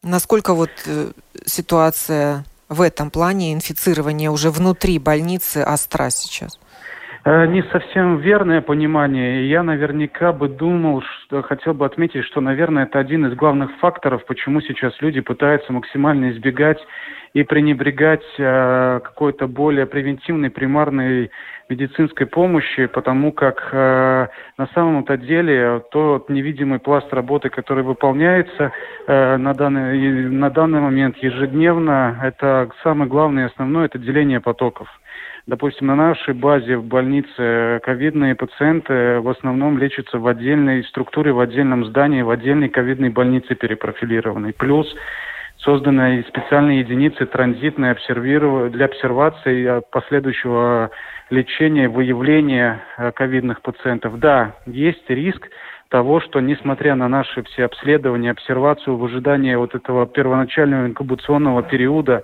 Насколько 0.01 0.53
вот 0.53 0.71
э, 0.87 1.11
ситуация 1.45 2.45
в 2.69 2.81
этом 2.81 3.11
плане 3.11 3.53
инфицирования 3.53 4.29
уже 4.29 4.49
внутри 4.49 4.99
больницы 4.99 5.63
остра 5.63 6.09
сейчас? 6.09 6.59
Э, 7.25 7.47
не 7.47 7.63
совсем 7.71 8.17
верное 8.17 8.61
понимание. 8.61 9.49
Я 9.49 9.63
наверняка 9.63 10.31
бы 10.31 10.47
думал, 10.47 11.01
что 11.01 11.41
хотел 11.41 11.73
бы 11.73 11.85
отметить, 11.85 12.23
что, 12.25 12.39
наверное, 12.39 12.83
это 12.83 12.99
один 12.99 13.25
из 13.25 13.35
главных 13.35 13.71
факторов, 13.79 14.25
почему 14.25 14.61
сейчас 14.61 14.93
люди 15.01 15.21
пытаются 15.21 15.73
максимально 15.73 16.31
избегать 16.31 16.77
и 17.33 17.43
пренебрегать 17.43 18.23
э, 18.37 18.99
какой-то 19.03 19.47
более 19.47 19.87
превентивной, 19.87 20.51
примарной 20.51 21.31
медицинской 21.69 22.27
помощи, 22.27 22.85
потому 22.85 23.31
как 23.31 23.69
э, 23.71 24.27
на 24.57 24.67
самом-то 24.73 25.17
деле 25.17 25.83
тот 25.91 26.29
невидимый 26.29 26.79
пласт 26.79 27.11
работы, 27.13 27.49
который 27.49 27.83
выполняется 27.83 28.71
э, 29.07 29.37
на, 29.37 29.53
данный, 29.53 30.29
на 30.29 30.49
данный 30.49 30.79
момент 30.79 31.17
ежедневно, 31.17 32.19
это 32.23 32.69
самое 32.83 33.09
главное 33.09 33.45
и 33.45 33.47
основное, 33.47 33.85
это 33.85 33.97
деление 33.97 34.39
потоков. 34.39 34.87
Допустим, 35.47 35.87
на 35.87 35.95
нашей 35.95 36.33
базе 36.33 36.77
в 36.77 36.85
больнице 36.85 37.79
ковидные 37.83 38.33
пациенты 38.33 39.19
в 39.19 39.29
основном 39.29 39.77
лечатся 39.77 40.17
в 40.17 40.25
отдельной 40.27 40.83
структуре, 40.85 41.33
в 41.33 41.39
отдельном 41.39 41.85
здании, 41.85 42.23
в 42.23 42.31
отдельной 42.31 42.69
ковидной 42.69 43.09
больнице 43.09 43.53
перепрофилированной. 43.53 44.53
Плюс 44.53 44.87
созданы 45.57 46.23
специальные 46.29 46.79
единицы 46.79 47.25
транзитные 47.25 47.95
для 48.69 48.85
обсервации 48.85 49.81
последующего 49.91 50.91
лечения, 51.29 51.89
выявления 51.89 52.83
э, 52.97 53.11
ковидных 53.11 53.61
пациентов. 53.61 54.19
Да, 54.19 54.55
есть 54.65 55.09
риск 55.09 55.49
того, 55.89 56.19
что 56.19 56.39
несмотря 56.39 56.95
на 56.95 57.07
наши 57.07 57.43
все 57.43 57.65
обследования, 57.65 58.31
обсервацию 58.31 58.97
в 58.97 59.05
ожидании 59.05 59.55
вот 59.55 59.75
этого 59.75 60.05
первоначального 60.05 60.87
инкубационного 60.87 61.63
периода, 61.63 62.23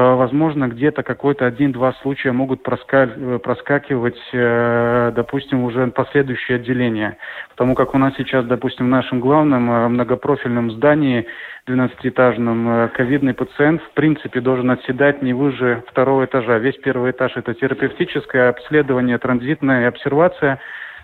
возможно, 0.00 0.66
где-то 0.66 1.04
какой-то 1.04 1.46
один-два 1.46 1.92
случая 2.02 2.32
могут 2.32 2.66
э, 2.66 3.38
проскакивать, 3.38 4.18
э, 4.32 5.12
допустим, 5.14 5.62
уже 5.62 5.86
последующие 5.86 6.56
отделения. 6.56 7.16
Потому 7.50 7.76
как 7.76 7.94
у 7.94 7.98
нас 7.98 8.12
сейчас, 8.16 8.44
допустим, 8.44 8.86
в 8.86 8.88
нашем 8.88 9.20
главном 9.20 9.92
многопрофильном 9.92 10.72
здании, 10.72 11.28
12-этажном, 11.68 12.88
ковидный 12.88 13.34
пациент, 13.34 13.82
в 13.82 13.90
принципе, 13.92 14.40
должен 14.40 14.68
отседать 14.72 15.22
не 15.22 15.32
выше 15.32 15.84
второго 15.88 16.24
этажа. 16.24 16.58
Весь 16.58 16.76
первый 16.78 17.12
этаж– 17.12 17.32
это 17.36 17.54
терапевтическое 17.54 18.48
обследование, 18.48 19.18
транзитная 19.18 19.86
обсервация. 19.86 20.58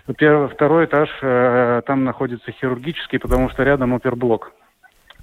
Второй 0.05 0.85
этаж, 0.85 1.09
там 1.85 2.03
находится 2.03 2.51
хирургический, 2.51 3.19
потому 3.19 3.49
что 3.49 3.63
рядом 3.63 3.93
оперблок. 3.93 4.51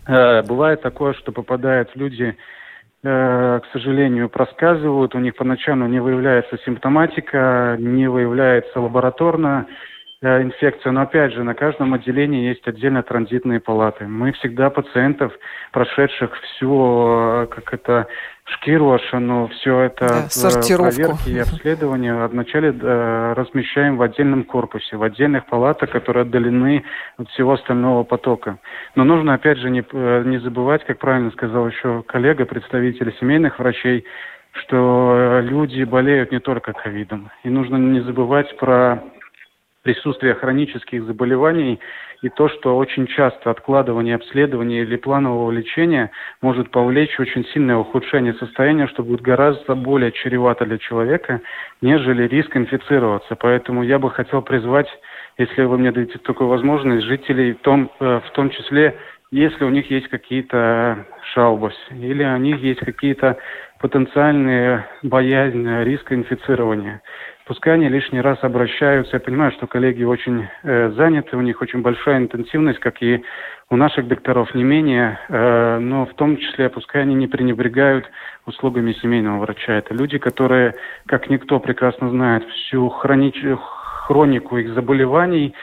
Бывает 0.06 0.80
такое, 0.80 1.12
что 1.12 1.32
попадают 1.32 1.90
люди 1.94 2.34
Э, 2.34 2.34
к 3.02 3.62
сожалению, 3.72 4.28
проскальзывают. 4.28 5.14
У 5.14 5.18
них 5.18 5.36
поначалу 5.36 5.86
не 5.86 6.00
выявляется 6.00 6.58
симптоматика, 6.64 7.76
не 7.78 8.08
выявляется 8.08 8.80
лабораторно. 8.80 9.66
Э, 10.20 10.42
инфекцию. 10.42 10.94
Но 10.94 11.02
опять 11.02 11.32
же, 11.32 11.44
на 11.44 11.54
каждом 11.54 11.94
отделении 11.94 12.48
есть 12.48 12.66
отдельно 12.66 13.04
транзитные 13.04 13.60
палаты. 13.60 14.08
Мы 14.08 14.32
всегда 14.32 14.68
пациентов, 14.68 15.32
прошедших 15.70 16.34
всю, 16.40 17.44
э, 17.44 17.46
как 17.46 17.72
это, 17.72 18.08
шкирошину, 18.46 19.46
все 19.46 19.78
это 19.82 20.08
да, 20.08 20.24
э, 20.24 20.28
сортировку. 20.28 20.96
проверки 20.96 21.30
и 21.30 21.38
обследования 21.38 22.26
вначале 22.26 22.70
э, 22.70 23.32
размещаем 23.36 23.96
в 23.96 24.02
отдельном 24.02 24.42
корпусе, 24.42 24.96
в 24.96 25.04
отдельных 25.04 25.46
палатах, 25.46 25.90
которые 25.90 26.22
отдалены 26.22 26.82
от 27.16 27.28
всего 27.28 27.52
остального 27.52 28.02
потока. 28.02 28.58
Но 28.96 29.04
нужно, 29.04 29.34
опять 29.34 29.58
же, 29.58 29.70
не, 29.70 29.84
не 29.92 30.38
забывать, 30.40 30.84
как 30.84 30.98
правильно 30.98 31.30
сказал 31.30 31.68
еще 31.68 32.02
коллега, 32.02 32.44
представитель 32.44 33.14
семейных 33.20 33.60
врачей, 33.60 34.04
что 34.50 35.38
люди 35.44 35.84
болеют 35.84 36.32
не 36.32 36.40
только 36.40 36.72
ковидом. 36.72 37.30
И 37.44 37.50
нужно 37.50 37.76
не 37.76 38.00
забывать 38.00 38.56
про 38.56 39.00
присутствие 39.88 40.34
хронических 40.34 41.04
заболеваний 41.04 41.80
и 42.20 42.28
то, 42.28 42.50
что 42.50 42.76
очень 42.76 43.06
часто 43.06 43.50
откладывание 43.50 44.16
обследования 44.16 44.82
или 44.82 44.96
планового 44.96 45.50
лечения 45.50 46.10
может 46.42 46.70
повлечь 46.70 47.18
очень 47.18 47.46
сильное 47.46 47.76
ухудшение 47.76 48.34
состояния, 48.34 48.86
что 48.86 49.02
будет 49.02 49.22
гораздо 49.22 49.74
более 49.74 50.12
чревато 50.12 50.66
для 50.66 50.76
человека, 50.76 51.40
нежели 51.80 52.28
риск 52.28 52.54
инфицироваться. 52.54 53.34
Поэтому 53.36 53.82
я 53.82 53.98
бы 53.98 54.10
хотел 54.10 54.42
призвать, 54.42 54.88
если 55.38 55.62
вы 55.62 55.78
мне 55.78 55.90
дадите 55.90 56.18
такую 56.18 56.48
возможность, 56.48 57.06
жителей, 57.06 57.54
в 57.54 57.60
том, 57.60 57.90
э, 57.98 58.20
в 58.26 58.30
том 58.32 58.50
числе, 58.50 58.94
если 59.30 59.64
у 59.64 59.70
них 59.70 59.90
есть 59.90 60.08
какие-то 60.08 61.06
шаубы 61.32 61.72
или 61.90 62.24
у 62.24 62.36
них 62.36 62.60
есть 62.60 62.80
какие-то 62.80 63.38
потенциальные 63.80 64.84
боязни 65.02 65.84
риска 65.84 66.14
инфицирования 66.14 67.00
пускай 67.48 67.74
они 67.74 67.88
лишний 67.88 68.20
раз 68.20 68.38
обращаются. 68.42 69.16
Я 69.16 69.20
понимаю, 69.20 69.50
что 69.52 69.66
коллеги 69.66 70.04
очень 70.04 70.46
э, 70.62 70.90
заняты, 70.90 71.36
у 71.36 71.40
них 71.40 71.60
очень 71.62 71.80
большая 71.80 72.18
интенсивность, 72.18 72.78
как 72.78 73.02
и 73.02 73.24
у 73.70 73.76
наших 73.76 74.06
докторов 74.06 74.54
не 74.54 74.62
менее, 74.62 75.18
э, 75.28 75.78
но 75.78 76.04
в 76.04 76.14
том 76.14 76.36
числе 76.36 76.68
пускай 76.68 77.02
они 77.02 77.14
не 77.14 77.26
пренебрегают 77.26 78.08
услугами 78.46 78.92
семейного 78.92 79.40
врача. 79.40 79.72
Это 79.72 79.94
люди, 79.94 80.18
которые, 80.18 80.74
как 81.06 81.30
никто 81.30 81.58
прекрасно 81.58 82.10
знает, 82.10 82.46
всю 82.48 82.88
хронич... 82.90 83.42
хронику 84.06 84.58
их 84.58 84.74
заболеваний, 84.74 85.54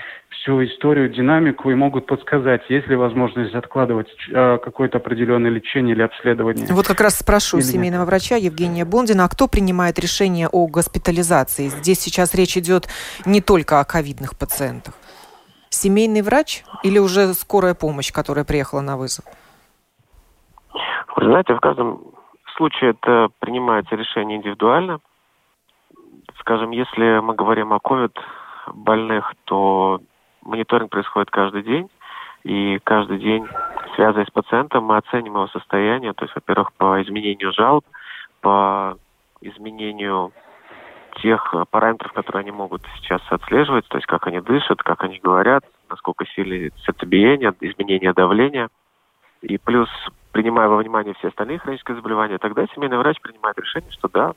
всю 0.41 0.63
историю, 0.63 1.09
динамику 1.09 1.71
и 1.71 1.75
могут 1.75 2.05
подсказать, 2.05 2.61
есть 2.69 2.87
ли 2.87 2.95
возможность 2.95 3.53
откладывать 3.53 4.09
э, 4.29 4.57
какое-то 4.57 4.97
определенное 4.97 5.49
лечение 5.49 5.95
или 5.95 6.01
обследование. 6.01 6.67
Вот 6.69 6.87
как 6.87 7.01
раз 7.01 7.19
спрошу 7.19 7.57
или 7.57 7.63
семейного 7.63 8.01
нет. 8.01 8.09
врача 8.09 8.35
Евгения 8.35 8.85
Бондина, 8.85 9.25
а 9.25 9.29
кто 9.29 9.47
принимает 9.47 9.99
решение 9.99 10.47
о 10.47 10.67
госпитализации? 10.67 11.67
Здесь 11.67 11.99
сейчас 11.99 12.35
речь 12.35 12.57
идет 12.57 12.87
не 13.25 13.41
только 13.41 13.79
о 13.79 13.85
ковидных 13.85 14.37
пациентах. 14.37 14.93
Семейный 15.69 16.21
врач 16.21 16.63
или 16.83 16.99
уже 16.99 17.33
скорая 17.33 17.73
помощь, 17.73 18.11
которая 18.11 18.45
приехала 18.45 18.81
на 18.81 18.97
вызов? 18.97 19.25
Вы 21.15 21.25
знаете, 21.25 21.53
в 21.53 21.59
каждом 21.59 22.01
случае 22.55 22.91
это 22.91 23.29
принимается 23.39 23.95
решение 23.95 24.37
индивидуально. 24.37 24.99
Скажем, 26.39 26.71
если 26.71 27.19
мы 27.19 27.35
говорим 27.35 27.73
о 27.73 27.77
COVID 27.77 28.13
больных, 28.73 29.33
то 29.45 29.99
мониторинг 30.45 30.91
происходит 30.91 31.29
каждый 31.29 31.63
день, 31.63 31.89
и 32.43 32.79
каждый 32.83 33.17
день, 33.17 33.47
связываясь 33.95 34.27
с 34.27 34.31
пациентом, 34.31 34.85
мы 34.85 34.97
оценим 34.97 35.33
его 35.33 35.47
состояние, 35.47 36.13
то 36.13 36.25
есть, 36.25 36.35
во-первых, 36.35 36.73
по 36.73 37.01
изменению 37.01 37.51
жалоб, 37.51 37.83
по 38.41 38.97
изменению 39.41 40.31
тех 41.21 41.53
параметров, 41.71 42.11
которые 42.13 42.41
они 42.41 42.51
могут 42.51 42.83
сейчас 42.97 43.21
отслеживать, 43.29 43.87
то 43.87 43.97
есть 43.97 44.05
как 44.05 44.27
они 44.27 44.41
дышат, 44.41 44.83
как 44.83 45.03
они 45.03 45.19
говорят, 45.19 45.63
насколько 45.89 46.25
сильное 46.27 46.71
сердцебиение, 46.85 47.53
изменение 47.61 48.13
давления. 48.13 48.69
И 49.41 49.57
плюс, 49.57 49.89
принимая 50.31 50.67
во 50.67 50.77
внимание 50.77 51.13
все 51.15 51.29
остальные 51.29 51.59
хронические 51.59 51.95
заболевания, 51.95 52.37
тогда 52.37 52.65
семейный 52.73 52.97
врач 52.97 53.19
принимает 53.21 53.57
решение, 53.57 53.91
что 53.91 54.07
да, 54.07 54.33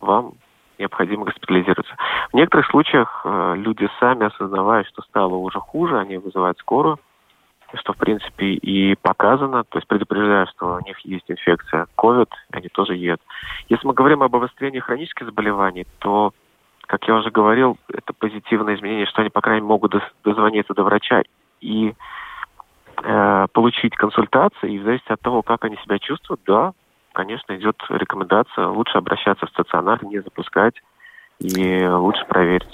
вам 0.00 0.34
необходимо 0.78 1.24
госпитализироваться. 1.24 1.94
В 2.32 2.34
некоторых 2.34 2.66
случаях 2.68 3.20
э, 3.24 3.54
люди 3.58 3.88
сами 4.00 4.26
осознавая, 4.26 4.84
что 4.84 5.02
стало 5.02 5.34
уже 5.34 5.60
хуже, 5.60 5.98
они 5.98 6.16
вызывают 6.16 6.58
скорую, 6.58 6.98
что 7.74 7.92
в 7.92 7.98
принципе 7.98 8.54
и 8.54 8.94
показано, 8.94 9.64
то 9.64 9.78
есть 9.78 9.86
предупреждая, 9.86 10.46
что 10.46 10.76
у 10.76 10.86
них 10.86 10.98
есть 11.00 11.30
инфекция 11.30 11.86
COVID, 11.98 12.30
они 12.52 12.68
тоже 12.68 12.96
едут. 12.96 13.20
Если 13.68 13.86
мы 13.86 13.92
говорим 13.92 14.22
об 14.22 14.34
обострении 14.34 14.80
хронических 14.80 15.26
заболеваний, 15.26 15.86
то, 15.98 16.32
как 16.86 17.06
я 17.06 17.16
уже 17.16 17.30
говорил, 17.30 17.76
это 17.92 18.14
позитивное 18.14 18.76
изменение, 18.76 19.06
что 19.06 19.20
они, 19.20 19.28
по 19.28 19.42
крайней 19.42 19.60
мере, 19.60 19.68
могут 19.68 19.94
дозвониться 20.24 20.72
до 20.72 20.84
врача 20.84 21.24
и 21.60 21.94
э, 23.02 23.46
получить 23.52 23.94
консультации, 23.94 24.72
и 24.72 24.78
в 24.78 24.84
зависимости 24.84 25.12
от 25.12 25.20
того, 25.20 25.42
как 25.42 25.66
они 25.66 25.76
себя 25.84 25.98
чувствуют, 25.98 26.40
да, 26.46 26.72
конечно, 27.12 27.54
идет 27.54 27.76
рекомендация 27.90 28.68
лучше 28.68 28.96
обращаться 28.96 29.44
в 29.44 29.50
стационар, 29.50 30.02
не 30.02 30.20
запускать 30.20 30.76
и 31.42 31.86
лучше 31.86 32.24
проверить. 32.26 32.68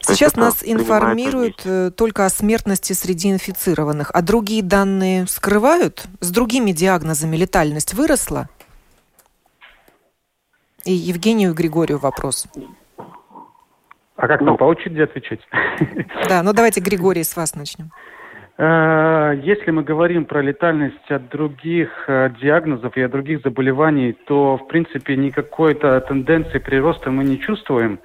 Сейчас 0.00 0.34
нас 0.36 0.62
информируют 0.64 1.62
э, 1.64 1.90
только 1.96 2.26
о 2.26 2.30
смертности 2.30 2.92
среди 2.92 3.30
инфицированных, 3.30 4.10
а 4.12 4.22
другие 4.22 4.62
данные 4.62 5.26
скрывают? 5.28 6.06
С 6.20 6.30
другими 6.32 6.72
диагнозами 6.72 7.36
летальность 7.36 7.94
выросла? 7.94 8.48
И 10.84 10.92
Евгению 10.92 11.54
Григорию 11.54 11.98
вопрос. 11.98 12.48
А 14.16 14.26
как 14.26 14.40
нам 14.40 14.54
ну, 14.54 14.56
по 14.56 14.64
очереди 14.64 15.00
отвечать? 15.00 15.40
Да, 16.28 16.42
ну 16.42 16.52
давайте, 16.52 16.80
Григорий, 16.80 17.22
с 17.22 17.36
вас 17.36 17.54
начнем. 17.54 17.92
Э, 18.58 19.34
если 19.42 19.70
мы 19.70 19.82
говорим 19.82 20.26
про 20.26 20.42
летальность 20.42 21.10
от 21.10 21.28
других 21.30 22.04
э, 22.06 22.30
диагнозов 22.40 22.96
и 22.96 23.02
от 23.02 23.10
других 23.10 23.40
заболеваний, 23.42 24.14
то, 24.26 24.58
в 24.58 24.68
принципе, 24.68 25.16
никакой-то 25.16 26.00
тенденции 26.02 26.58
прироста 26.58 27.10
мы 27.10 27.24
не 27.24 27.40
чувствуем. 27.40 27.98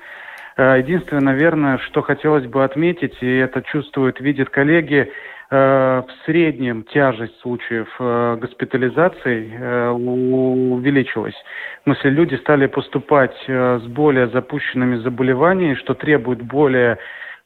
Э, 0.55 0.77
единственное, 0.77 1.21
наверное, 1.21 1.77
что 1.79 2.01
хотелось 2.01 2.45
бы 2.45 2.63
отметить, 2.63 3.17
и 3.21 3.38
это 3.38 3.62
чувствуют, 3.62 4.21
видят 4.21 4.49
коллеги, 4.49 5.12
в 5.49 6.07
среднем 6.25 6.83
тяжесть 6.83 7.39
случаев 7.39 7.88
госпитализации 7.97 9.89
увеличилась. 9.93 11.36
В 11.79 11.83
смысле, 11.83 12.10
люди 12.12 12.36
стали 12.36 12.67
поступать 12.67 13.33
с 13.47 13.83
более 13.83 14.27
запущенными 14.27 14.97
заболеваниями, 14.97 15.75
что 15.75 15.93
требует 15.93 16.41
более 16.41 16.97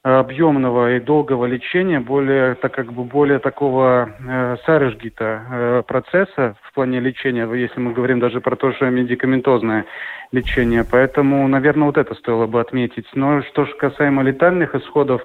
объемного 0.04 0.96
и 0.96 1.00
долгого 1.00 1.46
лечения, 1.46 2.00
более, 2.00 2.56
так 2.56 2.74
как 2.74 2.92
бы 2.92 3.04
более 3.04 3.38
такого 3.38 4.10
э, 4.20 4.58
сарыжгита 4.66 5.42
э, 5.50 5.84
процесса 5.88 6.56
в 6.64 6.74
плане 6.74 7.00
лечения, 7.00 7.48
если 7.54 7.80
мы 7.80 7.94
говорим 7.94 8.20
даже 8.20 8.42
про 8.42 8.56
то 8.56 8.72
же 8.72 8.90
медикаментозное 8.90 9.86
лечение. 10.32 10.84
Поэтому, 10.90 11.48
наверное, 11.48 11.86
вот 11.86 11.98
это 11.98 12.16
стоило 12.16 12.48
бы 12.48 12.60
отметить. 12.60 13.06
Но 13.14 13.44
что 13.44 13.66
же 13.66 13.76
касаемо 13.76 14.24
летальных 14.24 14.74
исходов, 14.74 15.22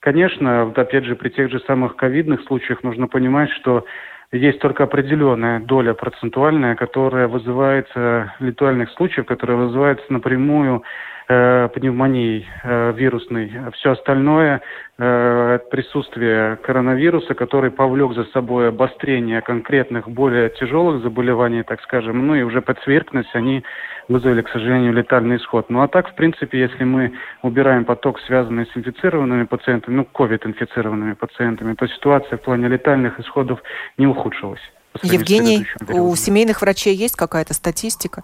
конечно, 0.00 0.64
вот 0.64 0.78
опять 0.78 1.04
же, 1.04 1.14
при 1.14 1.28
тех 1.28 1.50
же 1.50 1.60
самых 1.60 1.94
ковидных 1.94 2.42
случаях 2.42 2.82
нужно 2.82 3.06
понимать, 3.06 3.50
что 3.50 3.84
есть 4.32 4.58
только 4.58 4.84
определенная 4.84 5.60
доля 5.60 5.94
процентуальная, 5.94 6.74
которая 6.74 7.28
вызывает 7.28 7.86
э, 7.94 8.26
летальных 8.40 8.90
случаев, 8.90 9.26
которая 9.26 9.56
вызывается 9.56 10.12
напрямую 10.12 10.82
э, 11.28 11.68
пневмонией 11.74 12.46
э, 12.62 12.92
вирусной. 12.92 13.52
Все 13.74 13.92
остальное 13.92 14.60
э, 14.98 15.58
присутствие 15.70 16.56
коронавируса, 16.56 17.34
который 17.34 17.70
повлек 17.70 18.14
за 18.14 18.24
собой 18.26 18.68
обострение 18.68 19.40
конкретных 19.40 20.08
более 20.08 20.50
тяжелых 20.50 21.02
заболеваний, 21.02 21.62
так 21.62 21.80
скажем, 21.82 22.26
ну 22.26 22.34
и 22.34 22.42
уже 22.42 22.62
подсверкность, 22.62 23.34
они 23.34 23.64
вызвали, 24.08 24.42
к 24.42 24.48
сожалению, 24.50 24.92
летальный 24.92 25.36
исход. 25.36 25.68
Ну 25.68 25.82
а 25.82 25.88
так, 25.88 26.10
в 26.10 26.14
принципе, 26.14 26.60
если 26.60 26.84
мы 26.84 27.12
убираем 27.42 27.84
поток, 27.84 28.20
связанный 28.20 28.66
с 28.66 28.76
инфицированными 28.76 29.44
пациентами, 29.44 29.96
ну, 29.96 30.04
ковид-инфицированными 30.04 31.14
пациентами, 31.14 31.74
то 31.74 31.86
ситуация 31.88 32.38
в 32.38 32.42
плане 32.42 32.68
летальных 32.68 33.18
исходов 33.18 33.60
не 33.98 34.06
ухудшилась. 34.06 34.60
Евгений, 35.02 35.66
у 35.88 36.14
семейных 36.14 36.62
врачей 36.62 36.94
есть 36.94 37.16
какая-то 37.16 37.52
статистика? 37.52 38.22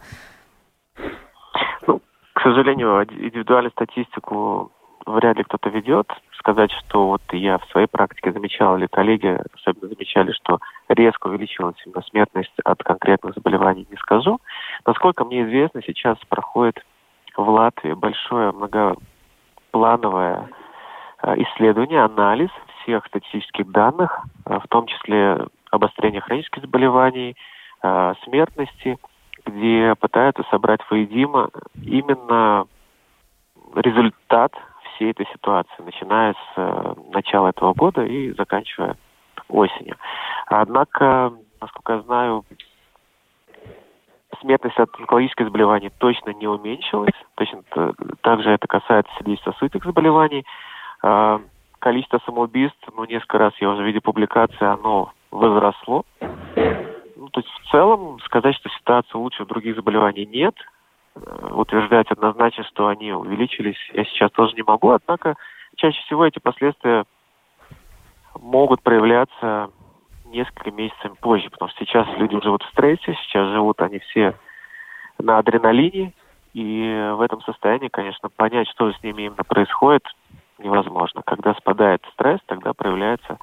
К 2.43 2.51
сожалению, 2.51 3.05
индивидуальную 3.05 3.71
статистику 3.71 4.73
вряд 5.07 5.37
ли 5.37 5.45
кто-то 5.45 5.69
ведет. 5.69 6.09
Сказать, 6.37 6.73
что 6.73 7.07
вот 7.07 7.23
я 7.31 7.59
в 7.59 7.65
своей 7.67 7.87
практике 7.87 8.33
замечал, 8.33 8.77
или 8.77 8.89
коллеги 8.89 9.39
особенно 9.55 9.87
замечали, 9.87 10.33
что 10.33 10.59
резко 10.89 11.29
увеличилась 11.29 11.77
именно 11.87 12.03
смертность 12.03 12.53
от 12.65 12.83
конкретных 12.83 13.35
заболеваний, 13.37 13.87
не 13.89 13.97
скажу. 13.97 14.41
Насколько 14.85 15.25
мне 15.25 15.45
известно, 15.45 15.83
сейчас 15.83 16.19
проходит 16.29 16.85
в 17.37 17.49
Латвии 17.49 17.93
большое 17.93 18.51
многоплановое 18.51 20.49
э, 21.23 21.43
исследование, 21.43 22.03
анализ 22.03 22.51
всех 22.83 23.07
статистических 23.07 23.71
данных, 23.71 24.21
э, 24.47 24.59
в 24.59 24.67
том 24.67 24.89
числе 24.89 25.47
обострения 25.71 26.21
хронических 26.21 26.63
заболеваний, 26.63 27.37
э, 27.85 28.15
смертности, 28.25 28.99
где 29.47 29.95
пытаются 29.97 30.45
собрать 30.51 30.81
воедино 30.91 31.51
именно 31.83 32.67
результат 33.75 34.53
всей 34.95 35.11
этой 35.11 35.27
ситуации, 35.33 35.83
начиная 35.83 36.35
с 36.35 36.37
э, 36.57 36.95
начала 37.13 37.49
этого 37.49 37.73
года 37.75 38.05
и 38.05 38.33
заканчивая 38.33 38.97
осенью. 39.49 39.97
Однако, 40.47 41.33
насколько 41.61 41.95
я 41.95 42.01
знаю, 42.03 42.45
смертность 44.41 44.79
от 44.79 44.89
онкологических 44.99 45.47
заболеваний 45.47 45.91
точно 45.99 46.31
не 46.31 46.47
уменьшилась. 46.47 47.15
Точно 47.37 47.63
также 48.21 48.51
это 48.51 48.67
касается 48.67 49.13
сердечно-сосудистых 49.19 49.85
заболеваний. 49.85 50.45
А, 51.03 51.41
количество 51.79 52.21
самоубийств, 52.25 52.79
ну, 52.97 53.05
несколько 53.05 53.39
раз 53.39 53.53
я 53.61 53.71
уже 53.71 53.83
видел 53.85 54.01
публикации, 54.01 54.65
оно 54.65 55.13
возросло. 55.31 56.05
Ну, 57.23 57.29
то 57.29 57.39
есть 57.39 57.53
в 57.53 57.71
целом 57.71 58.19
сказать, 58.25 58.57
что 58.57 58.69
ситуация 58.71 59.17
лучше 59.17 59.45
у 59.45 59.47
других 59.47 59.77
заболеваний 59.77 60.27
нет. 60.27 60.57
Э, 61.15 61.51
утверждать 61.53 62.11
однозначно, 62.11 62.65
что 62.65 62.89
они 62.89 63.13
увеличились, 63.13 63.77
я 63.93 64.05
сейчас 64.07 64.33
тоже 64.33 64.57
не 64.57 64.65
могу. 64.65 64.91
Однако 64.91 65.37
чаще 65.77 66.03
всего 66.03 66.27
эти 66.27 66.41
последствия 66.41 67.05
могут 68.41 68.83
проявляться 68.83 69.71
несколько 70.25 70.73
месяцев 70.73 71.17
позже, 71.21 71.49
потому 71.49 71.71
что 71.71 71.85
сейчас 71.85 72.09
люди 72.17 72.43
живут 72.43 72.65
в 72.65 72.71
стрессе, 72.71 73.17
сейчас 73.23 73.51
живут 73.51 73.81
они 73.83 74.01
все 74.01 74.35
на 75.19 75.39
адреналине, 75.39 76.15
и 76.55 77.13
в 77.15 77.21
этом 77.21 77.41
состоянии, 77.43 77.87
конечно, 77.87 78.31
понять, 78.31 78.67
что 78.69 78.91
с 78.91 79.01
ними 79.01 79.27
именно 79.27 79.45
происходит, 79.45 80.03
невозможно. 80.59 81.23
Когда 81.25 81.55
спадает 81.55 82.03
стресс, 82.15 82.41
тогда 82.47 82.73
проявляется 82.73 83.39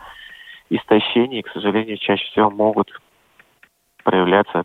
истощение, 0.69 1.39
и, 1.39 1.43
к 1.43 1.51
сожалению, 1.53 1.95
чаще 1.97 2.25
всего 2.25 2.51
могут 2.51 2.91
проявляться 4.09 4.63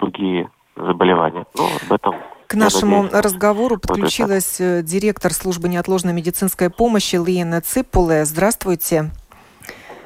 другие 0.00 0.48
заболевания. 0.76 1.44
Ну, 1.56 1.64
об 1.64 1.92
этом 1.92 2.14
к 2.46 2.54
нашему 2.54 3.02
надеюсь, 3.02 3.24
разговору 3.24 3.76
подключилась 3.76 4.60
э, 4.60 4.82
директор 4.82 5.32
службы 5.32 5.68
неотложной 5.68 6.12
медицинской 6.12 6.70
помощи 6.70 7.16
Лиена 7.16 7.60
Ципуле. 7.60 8.24
Здравствуйте. 8.24 9.10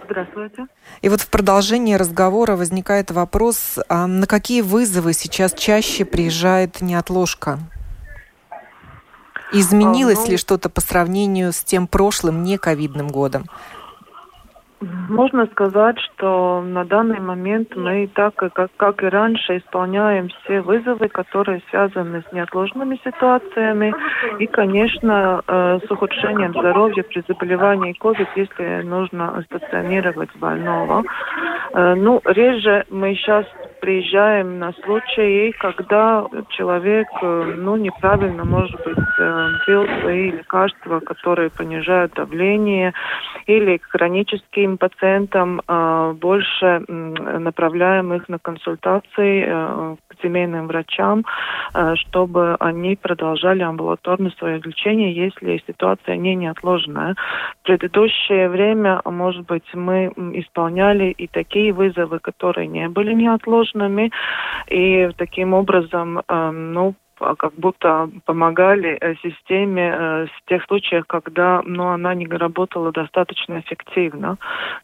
Здравствуйте. 0.06 0.66
И 1.02 1.10
вот 1.10 1.20
в 1.20 1.28
продолжении 1.28 1.92
разговора 1.92 2.56
возникает 2.56 3.10
вопрос, 3.10 3.78
а 3.90 4.06
на 4.06 4.26
какие 4.26 4.62
вызовы 4.62 5.12
сейчас 5.12 5.52
чаще 5.52 6.06
приезжает 6.06 6.80
неотложка? 6.80 7.58
Изменилось 9.52 10.20
а, 10.20 10.22
ну, 10.22 10.30
ли 10.30 10.36
что-то 10.38 10.70
по 10.70 10.80
сравнению 10.80 11.52
с 11.52 11.62
тем 11.62 11.86
прошлым 11.86 12.42
нековидным 12.42 13.08
годом? 13.08 13.44
Можно 14.80 15.46
сказать, 15.46 15.98
что 16.00 16.62
на 16.66 16.84
данный 16.84 17.20
момент 17.20 17.76
мы 17.76 18.08
так, 18.14 18.34
как, 18.34 18.70
как 18.76 19.02
и 19.02 19.06
раньше, 19.06 19.58
исполняем 19.58 20.28
все 20.28 20.62
вызовы, 20.62 21.08
которые 21.08 21.62
связаны 21.68 22.22
с 22.22 22.32
неотложными 22.32 22.98
ситуациями 23.04 23.92
и, 24.38 24.46
конечно, 24.46 25.42
э, 25.46 25.80
с 25.86 25.90
ухудшением 25.90 26.52
здоровья 26.52 27.02
при 27.02 27.22
заболевании 27.28 27.94
COVID, 28.00 28.28
если 28.36 28.82
нужно 28.82 29.44
стационировать 29.50 30.34
больного. 30.36 31.04
Э, 31.74 31.94
ну, 31.94 32.22
реже 32.24 32.86
мы 32.88 33.14
сейчас 33.16 33.44
приезжаем 33.80 34.58
на 34.58 34.72
случаи, 34.84 35.50
когда 35.52 36.26
человек, 36.50 37.08
э, 37.22 37.54
ну, 37.56 37.76
неправильно, 37.76 38.44
может 38.44 38.76
быть, 38.84 38.98
э, 39.18 39.48
пил 39.66 39.86
свои 40.00 40.30
лекарства, 40.30 41.00
которые 41.00 41.50
понижают 41.50 42.12
давление, 42.14 42.92
или 43.46 43.78
к 43.78 43.84
хроническим 43.84 44.78
пациентам 44.78 45.60
э, 45.66 46.14
больше 46.20 46.84
направляем 46.88 48.12
их 48.14 48.28
на 48.28 48.38
консультации 48.38 49.44
к 50.08 50.22
семейным 50.22 50.66
врачам, 50.66 51.24
чтобы 51.94 52.56
они 52.60 52.96
продолжали 52.96 53.62
амбулаторно 53.62 54.30
свое 54.38 54.60
лечение, 54.64 55.12
если 55.12 55.62
ситуация 55.66 56.16
не 56.16 56.34
неотложная. 56.34 57.14
В 57.62 57.66
предыдущее 57.66 58.48
время, 58.48 59.00
может 59.04 59.46
быть, 59.46 59.64
мы 59.74 60.12
исполняли 60.34 61.10
и 61.16 61.26
такие 61.26 61.72
вызовы, 61.72 62.18
которые 62.18 62.66
не 62.66 62.88
были 62.88 63.12
неотложны, 63.14 63.69
сложными, 63.70 64.10
и 64.68 65.10
таким 65.16 65.54
образом, 65.54 66.22
эм, 66.28 66.72
ну, 66.72 66.94
как 67.38 67.52
будто 67.54 68.10
помогали 68.24 68.96
э, 69.00 69.14
системе 69.22 69.94
э, 69.94 70.26
в 70.26 70.48
тех 70.48 70.64
случаях, 70.64 71.06
когда 71.06 71.62
ну, 71.64 71.88
она 71.88 72.14
не 72.14 72.26
работала 72.26 72.92
достаточно 72.92 73.60
эффективно. 73.60 74.38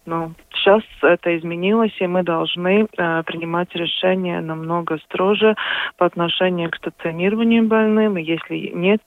Но 0.04 0.32
сейчас 0.54 0.82
это 1.02 1.36
изменилось, 1.38 1.96
и 2.00 2.06
мы 2.06 2.22
должны 2.22 2.86
э, 2.86 3.22
принимать 3.24 3.74
решения 3.74 4.40
намного 4.40 4.98
строже 4.98 5.54
по 5.96 6.06
отношению 6.06 6.70
к 6.70 6.76
стационированию 6.76 7.64
больным. 7.66 8.18
И 8.18 8.22
если 8.22 8.72
нет 8.74 9.02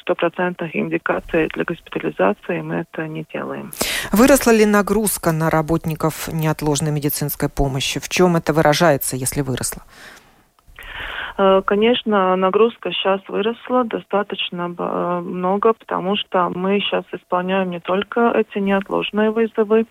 стопроцентных 0.00 0.74
индикаций 0.74 1.48
для 1.54 1.64
госпитализации, 1.64 2.60
мы 2.60 2.86
это 2.88 3.06
не 3.06 3.24
делаем. 3.32 3.70
Выросла 4.12 4.52
ли 4.52 4.66
нагрузка 4.66 5.32
на 5.32 5.50
работников 5.50 6.28
неотложной 6.32 6.92
медицинской 6.92 7.48
помощи? 7.48 8.00
В 8.00 8.08
чем 8.08 8.36
это 8.36 8.52
выражается, 8.52 9.16
если 9.16 9.42
выросла? 9.42 9.82
Э, 11.38 11.60
конечно, 11.64 12.34
нагрузка 12.36 12.92
сейчас 12.92 13.20
выросла 13.28 13.84
достаточно 13.84 14.74
э, 14.78 15.20
много, 15.20 15.74
потому 15.74 16.16
что 16.16 16.50
мы 16.54 16.80
сейчас 16.80 17.04
исполняем 17.12 17.70
не 17.70 17.80
только 17.80 18.32
эти 18.34 18.58
неотложные 18.58 19.30
вызовы, 19.30 19.86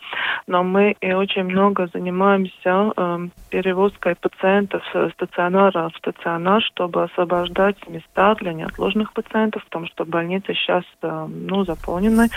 но 0.48 0.64
мы 0.64 0.96
и 1.02 1.14
очень 1.14 1.44
много 1.44 1.88
занимаемся 1.94 2.92
эм, 2.98 3.32
перевозкой 3.50 4.16
пациентов 4.16 4.84
с 4.92 5.12
стационара 5.12 5.90
в 5.90 5.98
стационар, 5.98 6.64
чтобы 6.64 7.04
освобождать 7.04 7.78
места 7.88 8.36
для 8.36 8.54
неотложных 8.54 9.14
пациентов, 9.14 9.64
потому 9.66 9.86
что 9.88 10.06
больницы 10.06 10.54
сейчас 10.54 10.84
ну, 11.02 11.64
заполнены, 11.66 12.30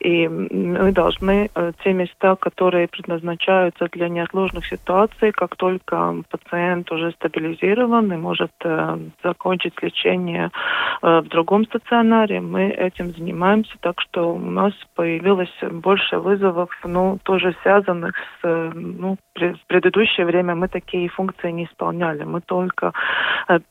и 0.00 0.28
мы 0.28 0.92
должны 0.92 1.50
э, 1.54 1.72
те 1.82 1.92
места, 1.92 2.36
которые 2.36 2.88
предназначаются 2.88 3.88
для 3.92 4.08
неотложных 4.08 4.66
ситуаций, 4.66 5.32
как 5.32 5.56
только 5.56 6.22
пациент 6.30 6.90
уже 6.92 7.12
стабилизирован 7.12 8.12
и 8.12 8.16
может 8.16 8.51
э, 8.64 8.98
закончить 9.22 9.82
лечение 9.82 10.50
э, 11.02 11.20
в 11.20 11.28
другом 11.28 11.64
стационаре. 11.64 12.40
Мы 12.40 12.70
этим 12.70 13.12
занимаемся, 13.12 13.72
так 13.80 14.00
что 14.00 14.34
у 14.34 14.38
нас 14.38 14.72
появилось 14.94 15.52
больше 15.70 16.18
вызовов, 16.18 16.70
ну, 16.84 17.18
тоже 17.22 17.54
связанных 17.62 18.14
с, 18.16 18.44
э, 18.44 18.70
ну, 18.74 19.16
в 19.34 19.66
предыдущее 19.66 20.26
время 20.26 20.54
мы 20.54 20.68
такие 20.68 21.08
функции 21.08 21.50
не 21.50 21.64
исполняли. 21.64 22.24
Мы 22.24 22.40
только 22.40 22.92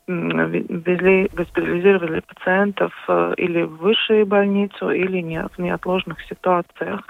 везли, 0.07 1.29
госпитализировали 1.33 2.21
пациентов 2.21 2.91
или 3.37 3.61
в 3.61 3.77
высшую 3.77 4.25
больницу, 4.25 4.89
или 4.89 5.21
не, 5.21 5.47
в 5.47 5.59
неотложных 5.59 6.21
ситуациях. 6.23 7.01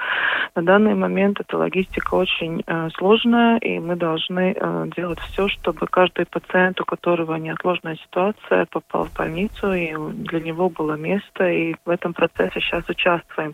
На 0.55 0.63
данный 0.63 0.95
момент 0.95 1.39
эта 1.39 1.57
логистика 1.57 2.15
очень 2.15 2.61
э, 2.67 2.89
сложная, 2.97 3.57
и 3.59 3.79
мы 3.79 3.95
должны 3.95 4.53
э, 4.53 4.85
делать 4.95 5.19
все, 5.19 5.47
чтобы 5.47 5.87
каждый 5.87 6.25
пациент, 6.25 6.81
у 6.81 6.85
которого 6.85 7.35
неотложная 7.61 7.95
ситуация, 7.95 8.65
попал 8.71 9.05
в 9.05 9.13
больницу, 9.13 9.73
и 9.73 9.93
для 9.95 10.39
него 10.39 10.69
было 10.69 10.93
место, 10.93 11.49
и 11.49 11.75
в 11.85 11.89
этом 11.89 12.13
процессе 12.13 12.59
сейчас 12.59 12.87
участвуем. 12.89 13.53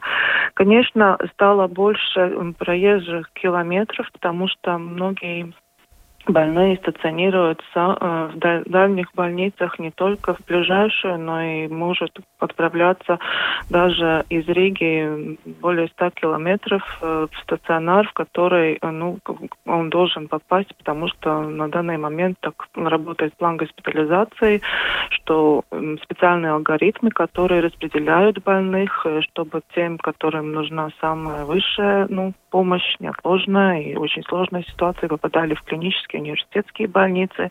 Конечно, 0.54 1.18
стало 1.34 1.68
больше 1.68 2.54
проезжих 2.58 3.30
километров, 3.34 4.10
потому 4.12 4.48
что 4.48 4.78
многие 4.78 5.54
больные 6.30 6.78
стационируются 6.78 7.64
э, 7.76 8.30
в 8.34 8.70
дальних 8.70 9.14
больницах 9.14 9.80
не 9.80 9.92
только 9.92 10.36
в 10.36 10.46
ближайшую, 10.46 11.18
но 11.20 11.42
и 11.42 11.68
может 11.68 12.18
отправляться 12.40 13.20
даже 13.70 14.26
из 14.30 14.48
Риги 14.48 15.38
более 15.62 15.88
100 15.90 16.12
километров 16.12 16.84
э, 17.02 17.28
в 17.32 17.38
стационар, 17.44 18.08
в 18.08 18.14
который 18.14 18.78
э, 18.82 18.90
ну, 18.90 19.20
он 19.66 19.90
должен 19.90 20.28
попасть, 20.28 20.76
потому 20.78 21.08
что 21.08 21.42
на 21.42 21.70
данный 21.70 21.98
момент 21.98 22.38
так 22.42 22.68
работает 22.76 23.36
план 23.38 23.58
госпитализации, 23.58 24.62
что 25.10 25.64
специальные 26.04 26.52
алгоритмы, 26.52 27.12
которые 27.12 27.62
распределяют 27.62 28.44
больных, 28.44 29.06
чтобы 29.22 29.62
тем, 29.74 29.98
которым 29.98 30.52
нужна 30.52 30.90
самая 31.00 31.46
высшая 31.46 32.08
ну, 32.10 32.34
помощь, 32.50 32.96
неотложная 33.00 33.82
и 33.82 33.96
очень 33.96 34.24
сложная 34.24 34.64
ситуация, 34.64 35.10
попадали 35.10 35.54
в 35.54 35.62
клинические 35.64 36.17
университетские 36.20 36.88
больницы. 36.88 37.50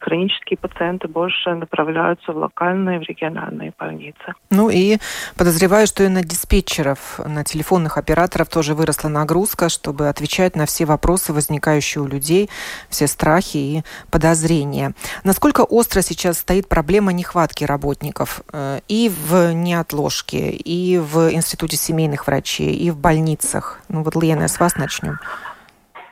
Хронические 0.00 0.58
пациенты 0.58 1.08
больше 1.08 1.54
направляются 1.54 2.32
в 2.32 2.36
локальные, 2.36 3.00
в 3.00 3.02
региональные 3.02 3.72
больницы. 3.78 4.34
Ну 4.50 4.70
и 4.70 4.98
подозреваю, 5.36 5.86
что 5.86 6.04
и 6.04 6.08
на 6.08 6.22
диспетчеров, 6.22 7.20
на 7.24 7.44
телефонных 7.44 7.98
операторов 7.98 8.48
тоже 8.48 8.74
выросла 8.74 9.08
нагрузка, 9.08 9.68
чтобы 9.68 10.08
отвечать 10.08 10.56
на 10.56 10.66
все 10.66 10.84
вопросы, 10.84 11.32
возникающие 11.32 12.02
у 12.02 12.06
людей, 12.06 12.48
все 12.88 13.06
страхи 13.06 13.56
и 13.56 13.82
подозрения. 14.10 14.92
Насколько 15.24 15.62
остро 15.62 16.02
сейчас 16.02 16.38
стоит 16.38 16.68
проблема 16.68 17.12
нехватки 17.12 17.64
работников 17.64 18.42
э, 18.52 18.80
и 18.88 19.10
в 19.10 19.52
неотложке, 19.52 20.50
и 20.50 20.98
в 20.98 21.32
Институте 21.32 21.76
семейных 21.76 22.26
врачей, 22.26 22.74
и 22.74 22.90
в 22.90 22.98
больницах? 22.98 23.80
Ну 23.88 24.02
вот, 24.02 24.16
Лена, 24.16 24.48
с 24.48 24.60
вас 24.60 24.76
начнем. 24.76 25.18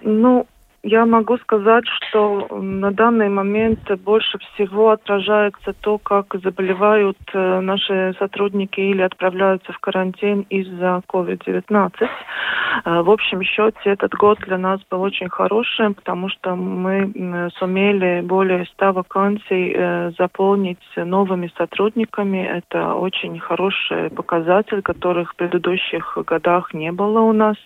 Ну, 0.01 0.47
я 0.83 1.07
могу 1.07 1.39
сказать, 1.39 1.85
что 1.87 2.49
на 2.51 2.91
данный 2.91 3.29
момент 3.29 3.89
больше 4.01 4.39
всего 4.39 4.91
отражается 4.91 5.75
то, 5.81 5.99
как 5.99 6.35
заболевают 6.43 7.19
э, 7.33 7.61
наши 7.61 8.15
сотрудники 8.19 8.81
или 8.81 9.03
отправляются 9.03 9.73
в 9.73 9.79
карантин 9.79 10.41
из-за 10.51 11.03
COVID-19. 11.09 11.93
Э, 12.85 13.03
в 13.03 13.11
общем 13.11 13.43
счете 13.45 13.79
этот 13.85 14.13
год 14.15 14.39
для 14.41 14.59
нас 14.59 14.81
был 14.91 15.03
очень 15.03 15.29
хорошим, 15.29 15.95
потому 15.95 16.29
что 16.29 16.57
мы 16.57 17.51
сумели 17.59 18.21
более 18.23 18.67
100 18.75 18.93
вакансий 18.93 19.73
э, 19.75 20.11
заполнить 20.19 20.83
новыми 20.97 21.53
сотрудниками. 21.57 22.45
Это 22.45 22.95
очень 22.95 23.39
хороший 23.39 24.11
показатель, 24.11 24.83
которых 24.83 25.31
в 25.31 25.37
предыдущих 25.37 26.19
годах 26.27 26.75
не 26.75 26.91
было 26.91 27.21
у 27.21 27.33
нас 27.33 27.57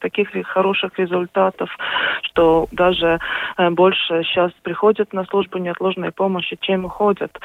таких 0.00 0.30
хороших 0.46 0.98
результатов, 0.98 1.68
что 2.22 2.45
даже 2.72 3.18
э, 3.56 3.70
больше 3.70 4.22
сейчас 4.24 4.52
приходят 4.62 5.12
на 5.12 5.24
службу 5.24 5.58
неотложной 5.58 6.12
помощи, 6.12 6.56
чем 6.60 6.84
уходят. 6.84 7.38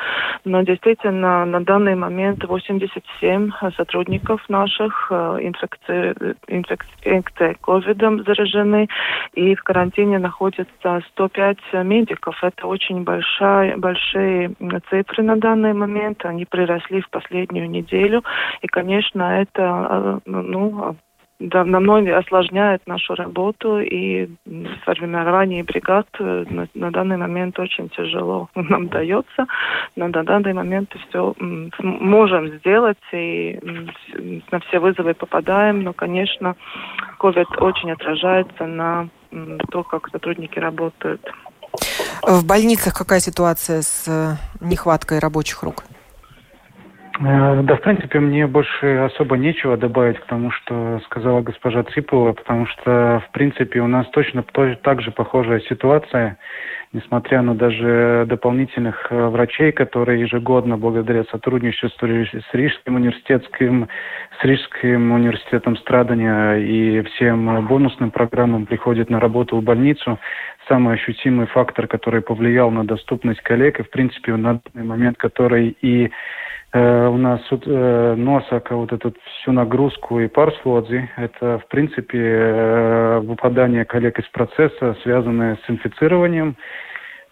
Но 0.46 0.62
действительно 0.62 1.46
на 1.46 1.62
данный 1.62 1.96
момент 1.96 2.44
87 2.44 3.52
сотрудников 3.76 4.42
наших 4.50 5.08
э, 5.12 5.38
инфекции, 5.42 6.16
инфекцией 6.48 7.56
ковидом 7.62 8.24
заражены, 8.24 8.88
и 9.34 9.56
в 9.56 9.64
карантине 9.64 10.20
находится 10.20 11.02
105 11.12 11.58
медиков. 11.84 12.44
Это 12.44 12.68
очень 12.68 13.04
большая, 13.04 13.78
большие 13.78 14.54
цифры 14.90 15.24
на 15.24 15.36
данный 15.38 15.74
момент. 15.74 16.26
Они 16.26 16.46
приросли 16.46 17.02
в 17.02 17.10
последнюю 17.10 17.70
неделю. 17.70 18.24
И, 18.62 18.68
конечно, 18.68 19.42
это 19.42 19.62
э, 19.90 20.20
ну, 20.26 20.96
давно 21.42 21.96
осложняет 22.18 22.86
нашу 22.88 23.16
работу, 23.16 23.80
и 23.80 24.30
формирование 24.86 25.64
бригад 25.64 26.08
э, 26.20 26.46
на, 26.50 26.68
на 26.74 26.92
данный 26.92 27.18
момент 27.18 27.60
очень 27.60 27.90
тяжело 27.90 28.50
нам 28.56 28.88
дается. 28.88 29.48
Но 29.96 30.08
на 30.08 30.24
данный 30.24 30.54
момент 30.54 30.94
все 31.10 31.34
можем 31.80 32.48
сделать, 32.60 32.98
и 33.12 33.60
на 34.52 34.60
все 34.60 34.80
вызовы 34.80 35.14
попадаем, 35.14 35.84
но, 35.84 35.94
конечно, 35.94 36.56
COVID 37.20 37.58
очень 37.60 37.92
отражается 37.92 38.66
на 38.66 39.10
то, 39.72 39.84
как 39.84 40.10
сотрудники 40.10 40.60
работают. 40.60 41.22
В 42.22 42.46
больницах 42.46 42.94
какая 42.94 43.20
ситуация 43.20 43.82
с 43.82 44.08
э, 44.08 44.36
нехваткой 44.60 45.20
рабочих 45.20 45.64
рук? 45.64 45.84
Э, 47.24 47.62
да, 47.62 47.76
в 47.76 47.82
принципе, 47.82 48.20
мне 48.20 48.48
больше 48.48 48.98
особо 48.98 49.38
нечего 49.38 49.78
добавить 49.78 50.20
к 50.20 50.26
тому, 50.26 50.50
что 50.52 51.00
сказала 51.06 51.42
госпожа 51.42 51.84
Ципова, 51.84 52.34
потому 52.34 52.66
что, 52.66 53.22
в 53.28 53.32
принципе, 53.32 53.80
у 53.80 53.88
нас 53.88 54.08
точно 54.10 54.44
так 54.82 55.02
же 55.02 55.12
похожая 55.12 55.60
ситуация, 55.62 56.38
несмотря 56.94 57.44
на 57.44 57.54
даже 57.54 58.26
дополнительных 58.28 59.08
э, 59.12 59.28
врачей, 59.28 59.72
которые 59.72 60.22
ежегодно, 60.22 60.78
благодаря 60.78 61.24
сотрудничеству 61.26 62.08
с 62.08 62.54
Рижским 62.54 62.96
университетским, 62.96 63.88
с 64.40 64.44
Рижским 64.44 65.12
университетом 65.12 65.78
страдания 65.78 66.56
и 66.56 67.02
всем 67.02 67.68
бонусным 67.68 68.10
программам 68.10 68.66
приходят 68.66 69.12
на 69.12 69.20
работу 69.20 69.58
в 69.58 69.64
больницу, 69.64 70.18
самый 70.68 70.96
ощутимый 70.96 71.46
фактор, 71.46 71.86
который 71.86 72.22
повлиял 72.22 72.72
на 72.72 72.84
доступность 72.84 73.42
коллег, 73.42 73.80
и, 73.80 73.84
в 73.84 73.92
принципе, 73.92 74.36
на 74.36 74.60
данный 74.74 74.88
момент, 74.88 75.18
который 75.18 75.78
и 75.82 76.12
Э, 76.74 77.08
у 77.08 77.18
нас 77.18 77.42
э, 77.52 78.16
носок, 78.16 78.72
вот 78.72 78.94
эту 78.94 79.14
всю 79.26 79.52
нагрузку 79.52 80.22
и 80.22 80.28
парслодзи, 80.28 81.10
это, 81.18 81.60
в 81.60 81.68
принципе, 81.68 82.18
э, 82.18 83.20
выпадание 83.20 83.84
коллег 83.84 84.20
из 84.20 84.28
процесса, 84.30 84.96
связанное 85.04 85.58
с 85.66 85.70
инфицированием. 85.70 86.56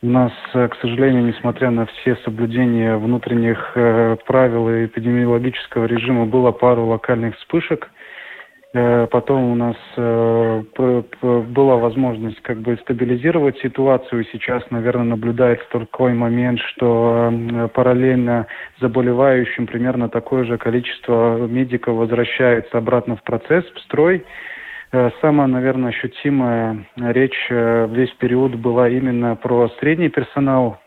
У 0.01 0.07
нас, 0.07 0.31
к 0.53 0.71
сожалению, 0.81 1.25
несмотря 1.25 1.71
на 1.71 1.85
все 1.85 2.15
соблюдения 2.23 2.95
внутренних 2.95 3.73
правил 4.25 4.69
и 4.69 4.85
эпидемиологического 4.85 5.85
режима, 5.85 6.25
было 6.25 6.51
пару 6.51 6.85
локальных 6.85 7.35
вспышек– 7.37 7.89
Э, 7.98 7.98
потом 8.71 9.51
у 9.51 9.55
нас 9.55 9.75
э, 9.97 10.63
была 11.47 11.77
возможность 11.77 12.39
как 12.41 12.59
бы 12.59 12.77
стабилизировать 12.77 13.57
ситуацию. 13.59 14.25
Сейчас, 14.31 14.63
наверное, 14.69 15.05
наблюдается 15.05 15.65
такой 15.71 16.13
момент, 16.13 16.59
что 16.59 17.33
параллельно 17.73 18.45
заболевающим 18.79 19.65
примерно 19.65 20.07
такое 20.07 20.43
же 20.43 20.59
количество 20.59 21.47
медиков 21.47 21.95
возвращается 21.95 22.77
обратно 22.77 23.15
в 23.15 23.23
процесс, 23.23 23.65
в 23.73 23.79
строй. 23.79 24.23
Э, 24.91 25.09
самая, 25.19 25.47
наверное, 25.47 25.89
ощутимая 25.89 26.85
речь 26.95 27.47
весь 27.49 28.11
период 28.19 28.53
была 28.53 28.87
именно 28.87 29.35
про 29.35 29.69
средний 29.79 30.09
персонал, 30.09 30.77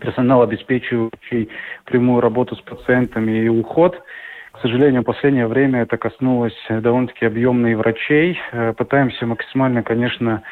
персонал, 0.00 0.42
обеспечивающий 0.42 1.48
прямую 1.84 2.20
работу 2.20 2.54
с 2.54 2.60
пациентами 2.60 3.42
и 3.42 3.48
уход– 3.48 4.00
к 4.58 4.62
сожалению, 4.62 5.02
в 5.02 5.04
последнее 5.04 5.46
время 5.46 5.82
это 5.82 5.96
коснулось 5.96 6.56
довольно-таки 6.68 7.24
объемных 7.26 7.78
врачей. 7.78 8.40
Э, 8.50 8.72
пытаемся 8.76 9.24
максимально, 9.24 9.84
конечно, 9.84 10.42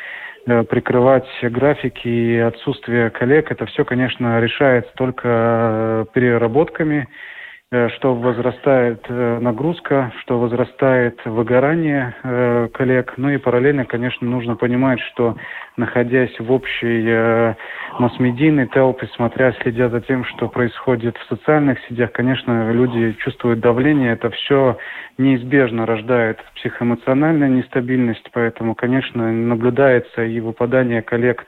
э, 0.46 0.62
прикрывать 0.62 1.28
графики 1.42 2.06
и 2.06 2.38
отсутствие 2.38 3.10
коллег. 3.10 3.50
Это 3.50 3.66
все, 3.66 3.84
конечно, 3.84 4.40
решается 4.40 4.92
только 4.94 5.28
э, 5.28 6.04
переработками 6.12 7.00
Э, 7.00 7.35
что 7.72 8.14
возрастает 8.14 9.04
э, 9.08 9.38
нагрузка, 9.40 10.12
что 10.20 10.38
возрастает 10.38 11.18
выгорание 11.24 12.14
э, 12.22 12.68
коллег. 12.72 13.14
Ну 13.16 13.30
и 13.30 13.38
параллельно, 13.38 13.84
конечно, 13.84 14.24
нужно 14.24 14.54
понимать, 14.54 15.00
что 15.00 15.36
находясь 15.76 16.38
в 16.38 16.52
общей 16.52 17.56
масс-медийной 17.98 18.68
толпе, 18.68 19.08
смотря, 19.16 19.52
следя 19.62 19.88
за 19.88 20.00
тем, 20.00 20.24
что 20.24 20.48
происходит 20.48 21.16
в 21.16 21.28
социальных 21.28 21.78
сетях, 21.88 22.12
конечно, 22.12 22.70
люди 22.70 23.12
чувствуют 23.18 23.58
давление. 23.58 24.12
Это 24.12 24.30
все 24.30 24.78
неизбежно 25.18 25.86
рождает 25.86 26.38
психоэмоциональную 26.54 27.50
нестабильность, 27.50 28.28
поэтому, 28.32 28.76
конечно, 28.76 29.32
наблюдается 29.32 30.24
и 30.24 30.38
выпадание 30.38 31.02
коллег 31.02 31.44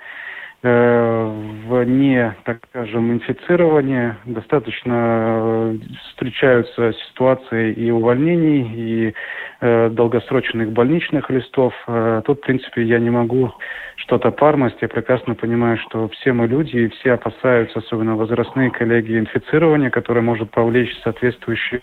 Э, 0.61 1.33
вне, 1.69 2.35
так 2.43 2.59
скажем, 2.71 3.13
инфицирования. 3.13 4.19
Достаточно 4.25 4.93
э, 4.93 5.79
встречаются 6.09 6.93
ситуации 7.11 7.73
и 7.75 7.93
увольнений, 7.93 8.69
и 8.75 9.15
э, 9.61 9.89
долгосрочных 9.91 10.73
больничных 10.73 11.31
листов. 11.31 11.73
Э, 11.87 12.23
тут, 12.25 12.39
в 12.39 12.41
принципе, 12.41 12.83
я 12.83 12.99
не 12.99 13.11
могу 13.11 13.53
что-то 13.95 14.33
пармость. 14.33 14.79
Я 14.81 14.89
прекрасно 14.89 15.37
понимаю, 15.37 15.79
что 15.79 16.09
все 16.09 16.33
мы 16.33 16.49
люди, 16.49 16.77
и 16.77 16.89
все 16.89 17.13
опасаются, 17.13 17.79
особенно 17.79 18.17
возрастные 18.17 18.73
коллеги, 18.73 19.17
инфицирования, 19.17 19.91
которое 19.91 20.23
может 20.23 20.51
повлечь 20.51 20.93
соответствующие 21.05 21.83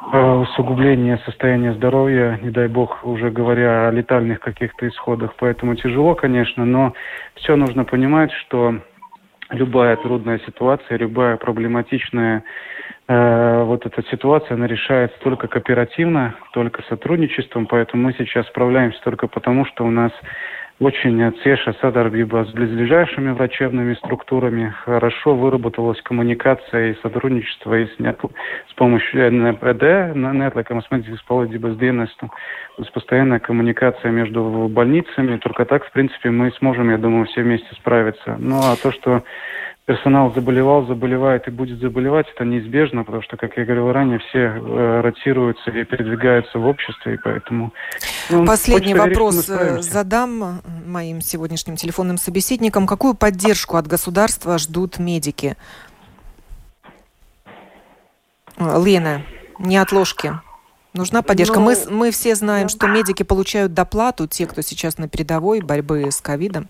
усугубление 0.00 1.18
состояния 1.24 1.72
здоровья, 1.74 2.38
не 2.42 2.50
дай 2.50 2.68
бог, 2.68 3.04
уже 3.04 3.30
говоря 3.30 3.88
о 3.88 3.90
летальных 3.90 4.40
каких-то 4.40 4.88
исходах. 4.88 5.34
Поэтому 5.38 5.74
тяжело, 5.74 6.14
конечно, 6.14 6.64
но 6.64 6.94
все 7.34 7.56
нужно 7.56 7.84
понимать, 7.84 8.32
что 8.32 8.78
любая 9.50 9.96
трудная 9.96 10.38
ситуация, 10.46 10.98
любая 10.98 11.36
проблематичная 11.36 12.44
э, 13.08 13.62
вот 13.64 13.86
эта 13.86 14.02
ситуация, 14.10 14.54
она 14.54 14.66
решается 14.66 15.18
только 15.20 15.48
кооперативно, 15.48 16.34
только 16.52 16.82
сотрудничеством, 16.82 17.66
поэтому 17.66 18.04
мы 18.04 18.14
сейчас 18.14 18.46
справляемся 18.46 19.00
только 19.02 19.26
потому, 19.26 19.64
что 19.66 19.84
у 19.84 19.90
нас 19.90 20.12
очень 20.80 21.32
цеша 21.42 21.74
садарбиба 21.80 22.44
с 22.44 22.52
близлежащими 22.52 23.32
врачебными 23.32 23.94
структурами. 23.94 24.74
Хорошо 24.84 25.34
выработалась 25.34 26.00
коммуникация 26.02 26.92
и 26.92 27.00
сотрудничество 27.02 27.74
и 27.74 27.86
с, 27.86 27.96
с 27.96 28.74
помощью 28.74 29.32
НПД, 29.32 30.14
Нетликом 30.14 30.82
Смедзиспалдиба 30.82 31.72
с 31.72 31.76
dienestu. 31.78 32.28
То 32.76 32.82
есть 32.82 32.92
постоянная 32.92 33.40
коммуникация 33.40 34.12
между 34.12 34.68
больницами. 34.70 35.36
Только 35.38 35.64
так, 35.64 35.84
в 35.84 35.90
принципе, 35.90 36.30
мы 36.30 36.52
сможем, 36.58 36.90
я 36.90 36.98
думаю, 36.98 37.26
все 37.26 37.42
вместе 37.42 37.74
справиться. 37.74 38.36
Ну 38.38 38.58
а 38.58 38.76
то, 38.80 38.92
что 38.92 39.24
персонал 39.88 40.34
заболевал, 40.34 40.86
заболевает 40.86 41.48
и 41.48 41.50
будет 41.50 41.80
заболевать, 41.80 42.26
это 42.34 42.44
неизбежно, 42.44 43.04
потому 43.04 43.22
что, 43.22 43.38
как 43.38 43.56
я 43.56 43.64
говорил 43.64 43.90
ранее, 43.90 44.18
все 44.18 44.40
э, 44.40 45.00
ротируются 45.00 45.70
и 45.70 45.82
передвигаются 45.84 46.58
в 46.58 46.66
обществе, 46.66 47.14
и 47.14 47.16
поэтому... 47.16 47.72
Ну, 48.28 48.44
Последний 48.44 48.92
вопрос 48.92 49.48
верить, 49.48 49.82
задам 49.82 50.60
моим 50.84 51.22
сегодняшним 51.22 51.76
телефонным 51.76 52.18
собеседникам. 52.18 52.86
Какую 52.86 53.14
поддержку 53.14 53.78
от 53.78 53.86
государства 53.86 54.58
ждут 54.58 54.98
медики? 54.98 55.56
Лена, 58.58 59.22
не 59.58 59.78
отложки. 59.78 60.34
Нужна 60.92 61.22
поддержка. 61.22 61.60
Ну, 61.60 61.64
мы, 61.64 61.76
мы 61.88 62.10
все 62.10 62.34
знаем, 62.34 62.66
да. 62.66 62.68
что 62.68 62.88
медики 62.88 63.22
получают 63.22 63.72
доплату, 63.72 64.26
те, 64.26 64.44
кто 64.44 64.60
сейчас 64.60 64.98
на 64.98 65.08
передовой 65.08 65.62
борьбы 65.62 66.10
с 66.10 66.20
ковидом. 66.20 66.68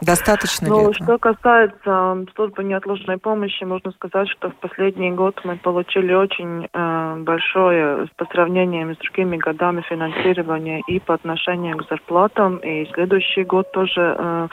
Достаточно 0.00 0.68
ну, 0.68 0.74
ли 0.74 0.80
этого? 0.92 1.04
Что 1.04 1.18
касается 1.18 2.24
службы 2.34 2.64
неотложной 2.64 3.18
помощи, 3.18 3.64
можно 3.64 3.92
сказать, 3.92 4.28
что 4.30 4.50
в 4.50 4.54
последний 4.56 5.10
год 5.10 5.38
мы 5.44 5.56
получили 5.56 6.14
очень 6.14 6.68
э, 6.72 7.16
большое 7.18 8.08
по 8.16 8.24
сравнению 8.26 8.94
с 8.94 8.98
другими 8.98 9.36
годами 9.36 9.82
финансирование 9.82 10.82
и 10.86 11.00
по 11.00 11.14
отношению 11.14 11.76
к 11.76 11.88
зарплатам, 11.88 12.56
и 12.58 12.86
следующий 12.94 13.44
год 13.44 13.70
тоже 13.72 14.16
э, 14.18 14.48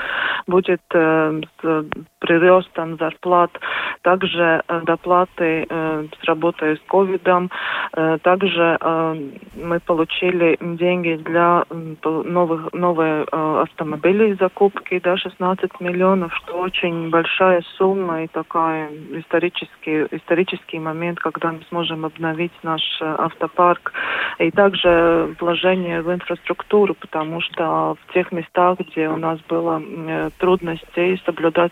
будет 0.47 0.81
э, 0.93 1.41
с 1.61 1.85
приростом 2.27 2.97
зарплат, 2.97 3.51
также 4.01 4.61
э, 4.67 4.81
доплаты 4.85 5.65
э, 5.69 6.05
с 6.21 6.23
работой 6.25 6.75
с 6.75 6.79
ковидом, 6.87 7.49
э, 7.95 8.17
также 8.21 8.77
мы 9.55 9.79
получили 9.79 10.57
деньги 10.61 11.15
для 11.23 11.63
новых 12.03 12.73
новые 12.73 13.23
автомобилей 13.23 14.35
закупки, 14.39 14.99
да, 15.03 15.17
16 15.17 15.79
миллионов, 15.79 16.33
что 16.35 16.59
очень 16.59 17.09
большая 17.09 17.61
сумма 17.77 18.23
и 18.23 18.27
такая 18.27 18.89
исторический, 19.11 20.07
исторический 20.11 20.79
момент, 20.79 21.19
когда 21.19 21.51
мы 21.51 21.59
сможем 21.69 22.05
обновить 22.05 22.53
наш 22.63 22.81
автопарк. 23.01 23.93
И 24.39 24.51
также 24.51 25.35
вложение 25.39 26.01
в 26.01 26.13
инфраструктуру, 26.13 26.93
потому 26.93 27.41
что 27.41 27.95
в 27.95 28.13
тех 28.13 28.31
местах, 28.31 28.79
где 28.79 29.09
у 29.09 29.17
нас 29.17 29.39
было 29.47 29.81
трудности 30.37 31.19
соблюдать 31.25 31.71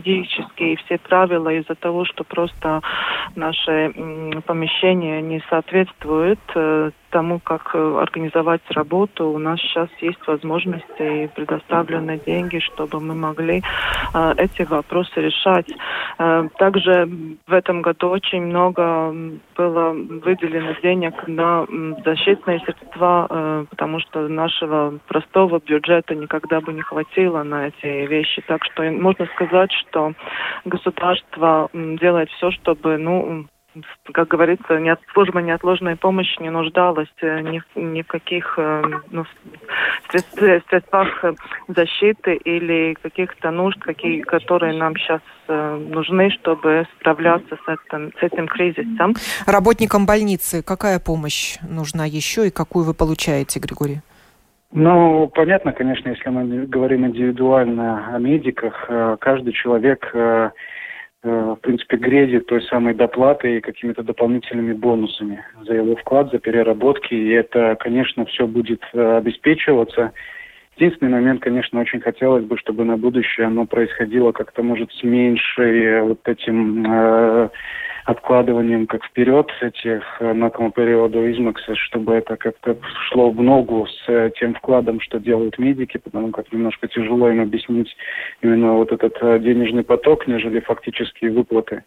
эпидемиологические 0.00 0.76
все 0.76 0.98
правила 0.98 1.48
из-за 1.50 1.74
того, 1.74 2.04
что 2.04 2.24
просто 2.24 2.80
наши 3.36 3.92
помещения 4.46 5.20
не 5.20 5.42
соответствуют 5.48 6.40
э, 6.54 6.90
тому, 7.12 7.38
как 7.38 7.74
организовать 7.74 8.62
работу, 8.70 9.28
у 9.28 9.38
нас 9.38 9.60
сейчас 9.60 9.88
есть 10.00 10.26
возможности 10.26 11.24
и 11.24 11.28
предоставлены 11.28 12.18
деньги, 12.26 12.58
чтобы 12.58 13.00
мы 13.00 13.14
могли 13.14 13.62
э, 14.14 14.34
эти 14.38 14.62
вопросы 14.62 15.20
решать. 15.20 15.68
Э, 16.18 16.48
также 16.58 17.08
в 17.46 17.52
этом 17.52 17.82
году 17.82 18.08
очень 18.08 18.42
много 18.42 19.14
было 19.54 19.92
выделено 19.92 20.74
денег 20.82 21.14
на 21.28 21.66
защитные 22.04 22.60
средства, 22.60 23.26
э, 23.28 23.64
потому 23.70 24.00
что 24.00 24.26
нашего 24.28 24.98
простого 25.06 25.60
бюджета 25.60 26.14
никогда 26.14 26.60
бы 26.60 26.72
не 26.72 26.82
хватило 26.82 27.42
на 27.42 27.68
эти 27.68 28.06
вещи. 28.06 28.42
Так 28.48 28.64
что 28.64 28.82
можно 28.90 29.26
сказать, 29.34 29.70
что 29.72 30.12
государство 30.64 31.68
делает 31.72 32.30
все, 32.30 32.50
чтобы 32.50 32.98
ну, 32.98 33.46
как 34.12 34.28
говорится, 34.28 34.78
нет, 34.78 35.00
служба 35.12 35.40
неотложной 35.40 35.96
помощи 35.96 36.40
не 36.40 36.50
нуждалась 36.50 37.08
э, 37.22 37.40
ни 37.40 37.62
ни 37.74 38.02
в 38.02 38.06
каких 38.06 38.54
э, 38.58 38.82
ну, 39.10 39.24
средствах 40.10 41.24
защиты 41.68 42.34
или 42.34 42.94
каких-то 43.02 43.50
нужд, 43.50 43.78
какие, 43.80 44.20
которые 44.20 44.76
нам 44.76 44.96
сейчас 44.96 45.22
э, 45.48 45.76
нужны, 45.88 46.30
чтобы 46.30 46.86
справляться 47.00 47.56
с 47.56 47.68
этим, 47.68 48.12
с 48.18 48.22
этим 48.22 48.46
кризисом. 48.46 49.14
Работникам 49.46 50.04
больницы 50.06 50.62
какая 50.62 50.98
помощь 50.98 51.56
нужна 51.62 52.04
еще 52.04 52.48
и 52.48 52.50
какую 52.50 52.84
вы 52.84 52.94
получаете, 52.94 53.58
Григорий? 53.58 54.00
Ну, 54.72 55.30
понятно, 55.34 55.72
конечно, 55.72 56.08
если 56.08 56.28
мы 56.30 56.66
говорим 56.66 57.06
индивидуально 57.06 58.14
о 58.14 58.18
медиках, 58.18 58.90
каждый 59.20 59.52
человек 59.52 60.14
Э, 61.24 61.54
в 61.56 61.60
принципе, 61.60 61.96
грезит 61.98 62.46
той 62.46 62.62
самой 62.62 62.94
доплатой 62.94 63.58
и 63.58 63.60
какими-то 63.60 64.02
дополнительными 64.02 64.72
бонусами 64.72 65.44
за 65.64 65.74
его 65.74 65.94
вклад, 65.94 66.32
за 66.32 66.38
переработки. 66.38 67.14
И 67.14 67.30
это, 67.30 67.76
конечно, 67.78 68.24
все 68.24 68.46
будет 68.46 68.82
э, 68.92 69.16
обеспечиваться. 69.18 70.12
Единственный 70.76 71.12
момент, 71.12 71.40
конечно, 71.40 71.80
очень 71.80 72.00
хотелось 72.00 72.44
бы, 72.44 72.58
чтобы 72.58 72.84
на 72.84 72.96
будущее 72.96 73.46
оно 73.46 73.66
происходило 73.66 74.32
как-то, 74.32 74.64
может, 74.64 74.90
с 74.92 75.04
меньшей 75.04 75.84
э, 75.84 76.02
вот 76.02 76.26
этим 76.26 76.84
э, 76.90 77.48
откладыванием 78.04 78.86
как 78.86 79.04
вперед 79.04 79.50
этих 79.60 80.02
накому 80.20 80.70
периоду 80.72 81.30
измакса, 81.30 81.74
чтобы 81.74 82.14
это 82.14 82.36
как-то 82.36 82.76
шло 83.08 83.30
в 83.30 83.42
ногу 83.42 83.86
с 83.86 84.08
э, 84.08 84.30
тем 84.38 84.54
вкладом, 84.54 85.00
что 85.00 85.18
делают 85.18 85.58
медики, 85.58 85.98
потому 85.98 86.30
как 86.30 86.52
немножко 86.52 86.88
тяжело 86.88 87.28
им 87.28 87.40
объяснить 87.40 87.94
именно 88.42 88.74
вот 88.74 88.92
этот 88.92 89.16
э, 89.20 89.38
денежный 89.38 89.84
поток, 89.84 90.26
нежели 90.26 90.60
фактические 90.60 91.32
выплаты. 91.32 91.84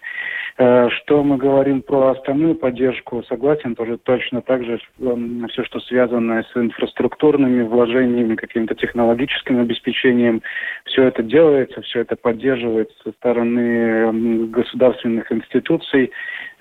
Э, 0.58 0.90
что 0.90 1.24
мы 1.24 1.38
говорим 1.38 1.82
про 1.82 2.12
остальную 2.12 2.56
поддержку, 2.56 3.24
согласен, 3.24 3.76
тоже 3.76 3.98
точно 3.98 4.42
так 4.42 4.64
же 4.64 4.80
все, 5.50 5.64
что 5.64 5.80
связано 5.82 6.44
с 6.44 6.58
инфраструктурными 6.58 7.64
вложениями, 7.64 8.36
каким-то 8.36 8.76
технологическим 8.76 9.60
обеспечением, 9.60 10.42
все 10.86 11.04
это 11.04 11.24
делается, 11.24 11.82
все 11.82 12.02
это 12.02 12.16
поддерживается 12.16 12.96
со 13.04 13.12
стороны 13.12 14.48
государственных 14.48 15.32
институций, 15.32 16.05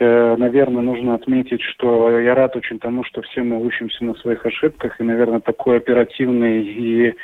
Э, 0.01 0.37
наверное, 0.37 0.83
нужно 0.83 1.15
отметить, 1.15 1.63
что 1.63 2.19
я 2.19 2.35
рад 2.35 2.57
очень 2.57 2.79
тому, 2.79 3.05
что 3.05 3.23
все 3.23 3.43
мы 3.43 3.65
учимся 3.65 4.05
на 4.05 4.15
своих 4.15 4.45
ошибках, 4.45 5.01
и, 5.01 5.05
наверное, 5.05 5.41
такой 5.41 5.77
оперативный 5.77 6.63
и 6.63 7.15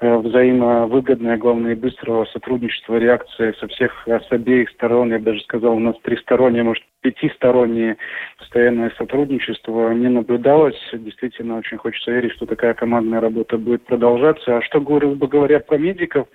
э, 0.00 0.16
взаимовыгодное, 0.16 1.38
главное, 1.38 1.72
и 1.72 1.76
быстрого 1.76 2.26
сотрудничества, 2.26 2.96
реакции 2.96 3.54
со 3.58 3.66
всех, 3.68 4.06
с 4.06 4.30
обеих 4.30 4.68
сторон, 4.70 5.10
я 5.10 5.18
бы 5.18 5.24
даже 5.24 5.40
сказал, 5.40 5.74
у 5.74 5.80
нас 5.80 5.96
тристороннее, 6.02 6.64
может, 6.64 6.84
пятистороннее 7.00 7.96
постоянное 8.38 8.90
сотрудничество 8.98 9.92
не 9.92 10.08
наблюдалось. 10.08 10.78
Действительно, 10.92 11.58
очень 11.58 11.78
хочется 11.78 12.10
верить, 12.10 12.32
что 12.32 12.46
такая 12.46 12.74
командная 12.74 13.20
работа 13.20 13.56
будет 13.56 13.84
продолжаться. 13.84 14.56
А 14.56 14.62
что, 14.62 14.80
грубо 14.80 15.26
говоря, 15.26 15.60
про 15.60 15.78
медиков? 15.78 16.28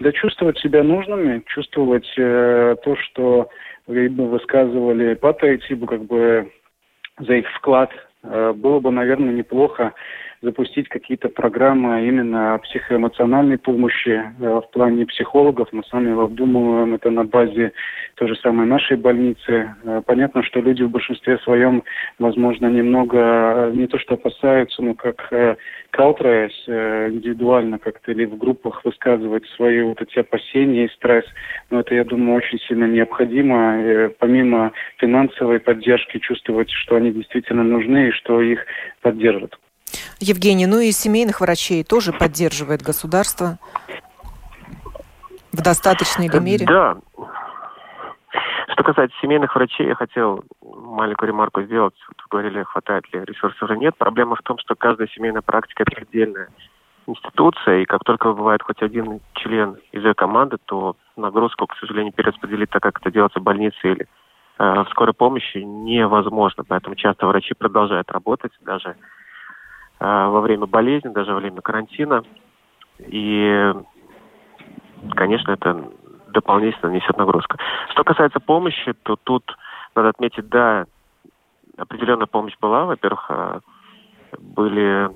Да 0.00 0.12
чувствовать 0.12 0.58
себя 0.58 0.82
нужными, 0.82 1.42
чувствовать 1.46 2.08
э, 2.16 2.76
то, 2.84 2.96
что 2.96 3.48
видно, 3.86 4.24
высказывали 4.24 5.14
по 5.14 5.32
Таитибу 5.32 5.86
как 5.86 6.04
бы 6.04 6.52
за 7.18 7.34
их 7.34 7.46
вклад. 7.56 7.90
Э, 8.22 8.52
было 8.54 8.80
бы, 8.80 8.90
наверное, 8.90 9.32
неплохо 9.32 9.94
запустить 10.40 10.88
какие-то 10.88 11.28
программы 11.28 12.06
именно 12.06 12.58
психоэмоциональной 12.62 13.58
помощи 13.58 14.22
э, 14.38 14.60
в 14.64 14.70
плане 14.72 15.06
психологов. 15.06 15.68
Мы 15.72 15.82
сами 15.90 16.12
обдумываем 16.12 16.94
это 16.94 17.10
на 17.10 17.24
базе 17.24 17.72
той 18.14 18.28
же 18.28 18.36
самой 18.36 18.66
нашей 18.66 18.96
больницы. 18.96 19.74
Э, 19.82 20.02
понятно, 20.06 20.42
что 20.44 20.60
люди 20.60 20.82
в 20.82 20.90
большинстве 20.90 21.38
своем, 21.38 21.82
возможно, 22.18 22.66
немного 22.66 23.18
э, 23.18 23.72
не 23.74 23.86
то 23.88 23.98
что 23.98 24.14
опасаются, 24.14 24.82
но 24.82 24.94
как 24.94 25.32
каутраясь 25.90 26.68
индивидуально 26.68 27.78
как-то 27.78 28.12
или 28.12 28.24
в 28.26 28.36
группах 28.36 28.84
высказывать 28.84 29.46
свои 29.56 29.82
вот 29.82 30.00
эти 30.00 30.18
опасения 30.18 30.84
и 30.84 30.92
стресс. 30.94 31.24
Но 31.70 31.80
это, 31.80 31.94
я 31.94 32.04
думаю, 32.04 32.36
очень 32.36 32.58
сильно 32.60 32.84
необходимо. 32.84 33.82
И 33.82 34.08
помимо 34.18 34.72
финансовой 34.98 35.60
поддержки 35.60 36.18
чувствовать, 36.18 36.70
что 36.70 36.96
они 36.96 37.10
действительно 37.10 37.64
нужны 37.64 38.08
и 38.08 38.12
что 38.12 38.40
их 38.40 38.64
поддержат. 39.00 39.58
Евгений, 40.20 40.66
ну 40.66 40.80
и 40.80 40.92
семейных 40.92 41.40
врачей 41.40 41.84
тоже 41.84 42.12
поддерживает 42.12 42.82
государство 42.82 43.58
в 45.52 45.62
достаточной 45.62 46.28
ли 46.28 46.40
мере? 46.40 46.66
Да. 46.66 46.98
Что 48.72 48.82
касается 48.84 49.16
семейных 49.20 49.54
врачей, 49.54 49.86
я 49.86 49.94
хотел 49.94 50.44
маленькую 50.62 51.28
ремарку 51.28 51.62
сделать. 51.62 51.94
Вот 52.08 52.16
говорили, 52.30 52.62
хватает 52.62 53.12
ли 53.12 53.24
ресурсов 53.24 53.70
или 53.70 53.78
нет. 53.78 53.96
Проблема 53.96 54.36
в 54.36 54.42
том, 54.42 54.58
что 54.58 54.74
каждая 54.74 55.08
семейная 55.08 55.42
практика– 55.42 55.84
это 55.86 56.02
отдельная 56.02 56.48
институция, 57.08 57.80
и 57.80 57.86
как 57.86 58.04
только 58.04 58.32
бывает 58.32 58.62
хоть 58.62 58.82
один 58.82 59.20
член 59.34 59.78
из 59.92 60.04
ее 60.04 60.14
команды, 60.14 60.58
то 60.66 60.96
нагрузку, 61.16 61.66
к 61.66 61.76
сожалению, 61.76 62.12
перераспределить 62.12 62.70
так, 62.70 62.82
как 62.82 63.00
это 63.00 63.10
делается 63.10 63.40
в 63.40 63.42
больнице 63.42 63.76
или 63.82 64.06
э, 64.58 64.84
в 64.84 64.86
скорой 64.90 65.14
помощи, 65.14 65.58
невозможно. 65.58 66.64
Поэтому 66.68 66.94
часто 66.96 67.26
врачи 67.26 67.54
продолжают 67.54 68.10
работать, 68.10 68.52
даже 68.60 68.96
во 70.00 70.40
время 70.40 70.66
болезни, 70.66 71.08
даже 71.08 71.32
во 71.32 71.40
время 71.40 71.60
карантина. 71.60 72.22
И, 72.98 73.72
конечно, 75.14 75.52
это 75.52 75.90
дополнительно 76.28 76.90
несет 76.90 77.16
нагрузка. 77.16 77.58
Что 77.90 78.04
касается 78.04 78.40
помощи, 78.40 78.92
то 79.02 79.16
тут 79.16 79.56
надо 79.94 80.10
отметить, 80.10 80.48
да, 80.48 80.86
определенная 81.76 82.26
помощь 82.26 82.56
была. 82.60 82.84
Во-первых, 82.84 83.26
э, 83.28 83.60
были 84.38 85.10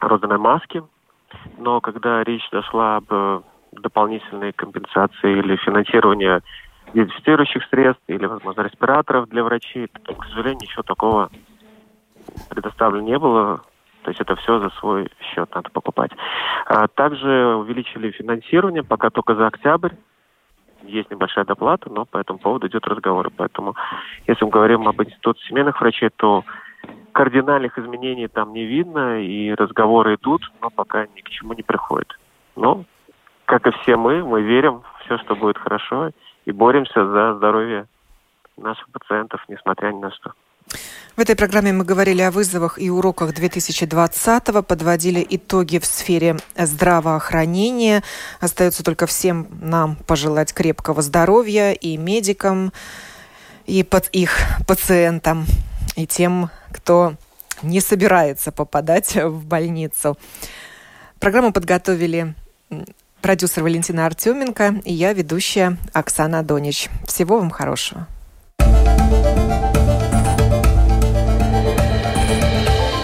розданы 0.00 0.38
маски, 0.38 0.82
но 1.58 1.80
когда 1.80 2.24
речь 2.24 2.48
зашла 2.50 2.96
об 2.96 3.44
дополнительной 3.72 4.52
компенсации 4.52 5.38
или 5.38 5.56
финансировании 5.56 6.40
дезинфицирующих 6.94 7.64
средств 7.70 8.02
или, 8.06 8.26
возможно, 8.26 8.62
респираторов 8.62 9.28
для 9.28 9.42
врачей, 9.44 9.86
то, 9.86 10.14
к 10.14 10.26
сожалению, 10.26 10.60
ничего 10.62 10.82
такого 10.82 11.30
предоставлено 12.50 13.06
не 13.06 13.18
было. 13.18 13.62
То 14.02 14.10
есть 14.10 14.20
это 14.20 14.36
все 14.36 14.58
за 14.58 14.70
свой 14.70 15.08
счет 15.20 15.54
надо 15.54 15.70
покупать. 15.70 16.10
А 16.66 16.88
также 16.88 17.56
увеличили 17.56 18.10
финансирование, 18.10 18.82
пока 18.82 19.10
только 19.10 19.34
за 19.34 19.46
октябрь. 19.46 19.92
Есть 20.82 21.10
небольшая 21.10 21.44
доплата, 21.44 21.88
но 21.90 22.04
по 22.04 22.18
этому 22.18 22.40
поводу 22.40 22.66
идет 22.66 22.86
разговор. 22.86 23.30
Поэтому, 23.36 23.76
если 24.26 24.44
мы 24.44 24.50
говорим 24.50 24.88
об 24.88 25.00
институте 25.00 25.40
семейных 25.46 25.80
врачей, 25.80 26.10
то 26.16 26.44
кардинальных 27.12 27.78
изменений 27.78 28.26
там 28.26 28.52
не 28.52 28.64
видно, 28.64 29.22
и 29.22 29.52
разговоры 29.52 30.16
идут, 30.16 30.42
но 30.60 30.70
пока 30.70 31.06
ни 31.06 31.20
к 31.20 31.28
чему 31.28 31.52
не 31.52 31.62
приходит. 31.62 32.18
Но 32.56 32.84
как 33.44 33.66
и 33.66 33.70
все 33.82 33.96
мы, 33.96 34.24
мы 34.24 34.42
верим 34.42 34.80
в 34.80 35.04
все, 35.04 35.18
что 35.18 35.36
будет 35.36 35.58
хорошо, 35.58 36.10
и 36.44 36.52
боремся 36.52 37.06
за 37.06 37.34
здоровье 37.34 37.86
наших 38.56 38.88
пациентов, 38.90 39.44
несмотря 39.48 39.92
ни 39.92 39.98
на 39.98 40.10
что. 40.10 40.32
В 41.14 41.20
этой 41.20 41.36
программе 41.36 41.72
мы 41.72 41.84
говорили 41.84 42.22
о 42.22 42.30
вызовах 42.30 42.78
и 42.78 42.88
уроках 42.88 43.32
2020-го, 43.34 44.62
подводили 44.62 45.26
итоги 45.28 45.78
в 45.78 45.84
сфере 45.84 46.38
здравоохранения. 46.56 48.02
Остается 48.40 48.82
только 48.82 49.06
всем 49.06 49.46
нам 49.60 49.96
пожелать 49.96 50.54
крепкого 50.54 51.02
здоровья 51.02 51.72
и 51.72 51.98
медикам, 51.98 52.72
и 53.66 53.82
под 53.82 54.08
их 54.08 54.38
пациентам, 54.66 55.46
и 55.96 56.06
тем, 56.06 56.50
кто 56.72 57.14
не 57.62 57.80
собирается 57.80 58.50
попадать 58.50 59.14
в 59.14 59.44
больницу. 59.44 60.18
Программу 61.20 61.52
подготовили 61.52 62.34
продюсер 63.20 63.62
Валентина 63.62 64.06
Артеменко 64.06 64.80
и 64.84 64.94
я, 64.94 65.12
ведущая 65.12 65.76
Оксана 65.92 66.42
Донич. 66.42 66.88
Всего 67.06 67.38
вам 67.38 67.50
хорошего. 67.50 68.08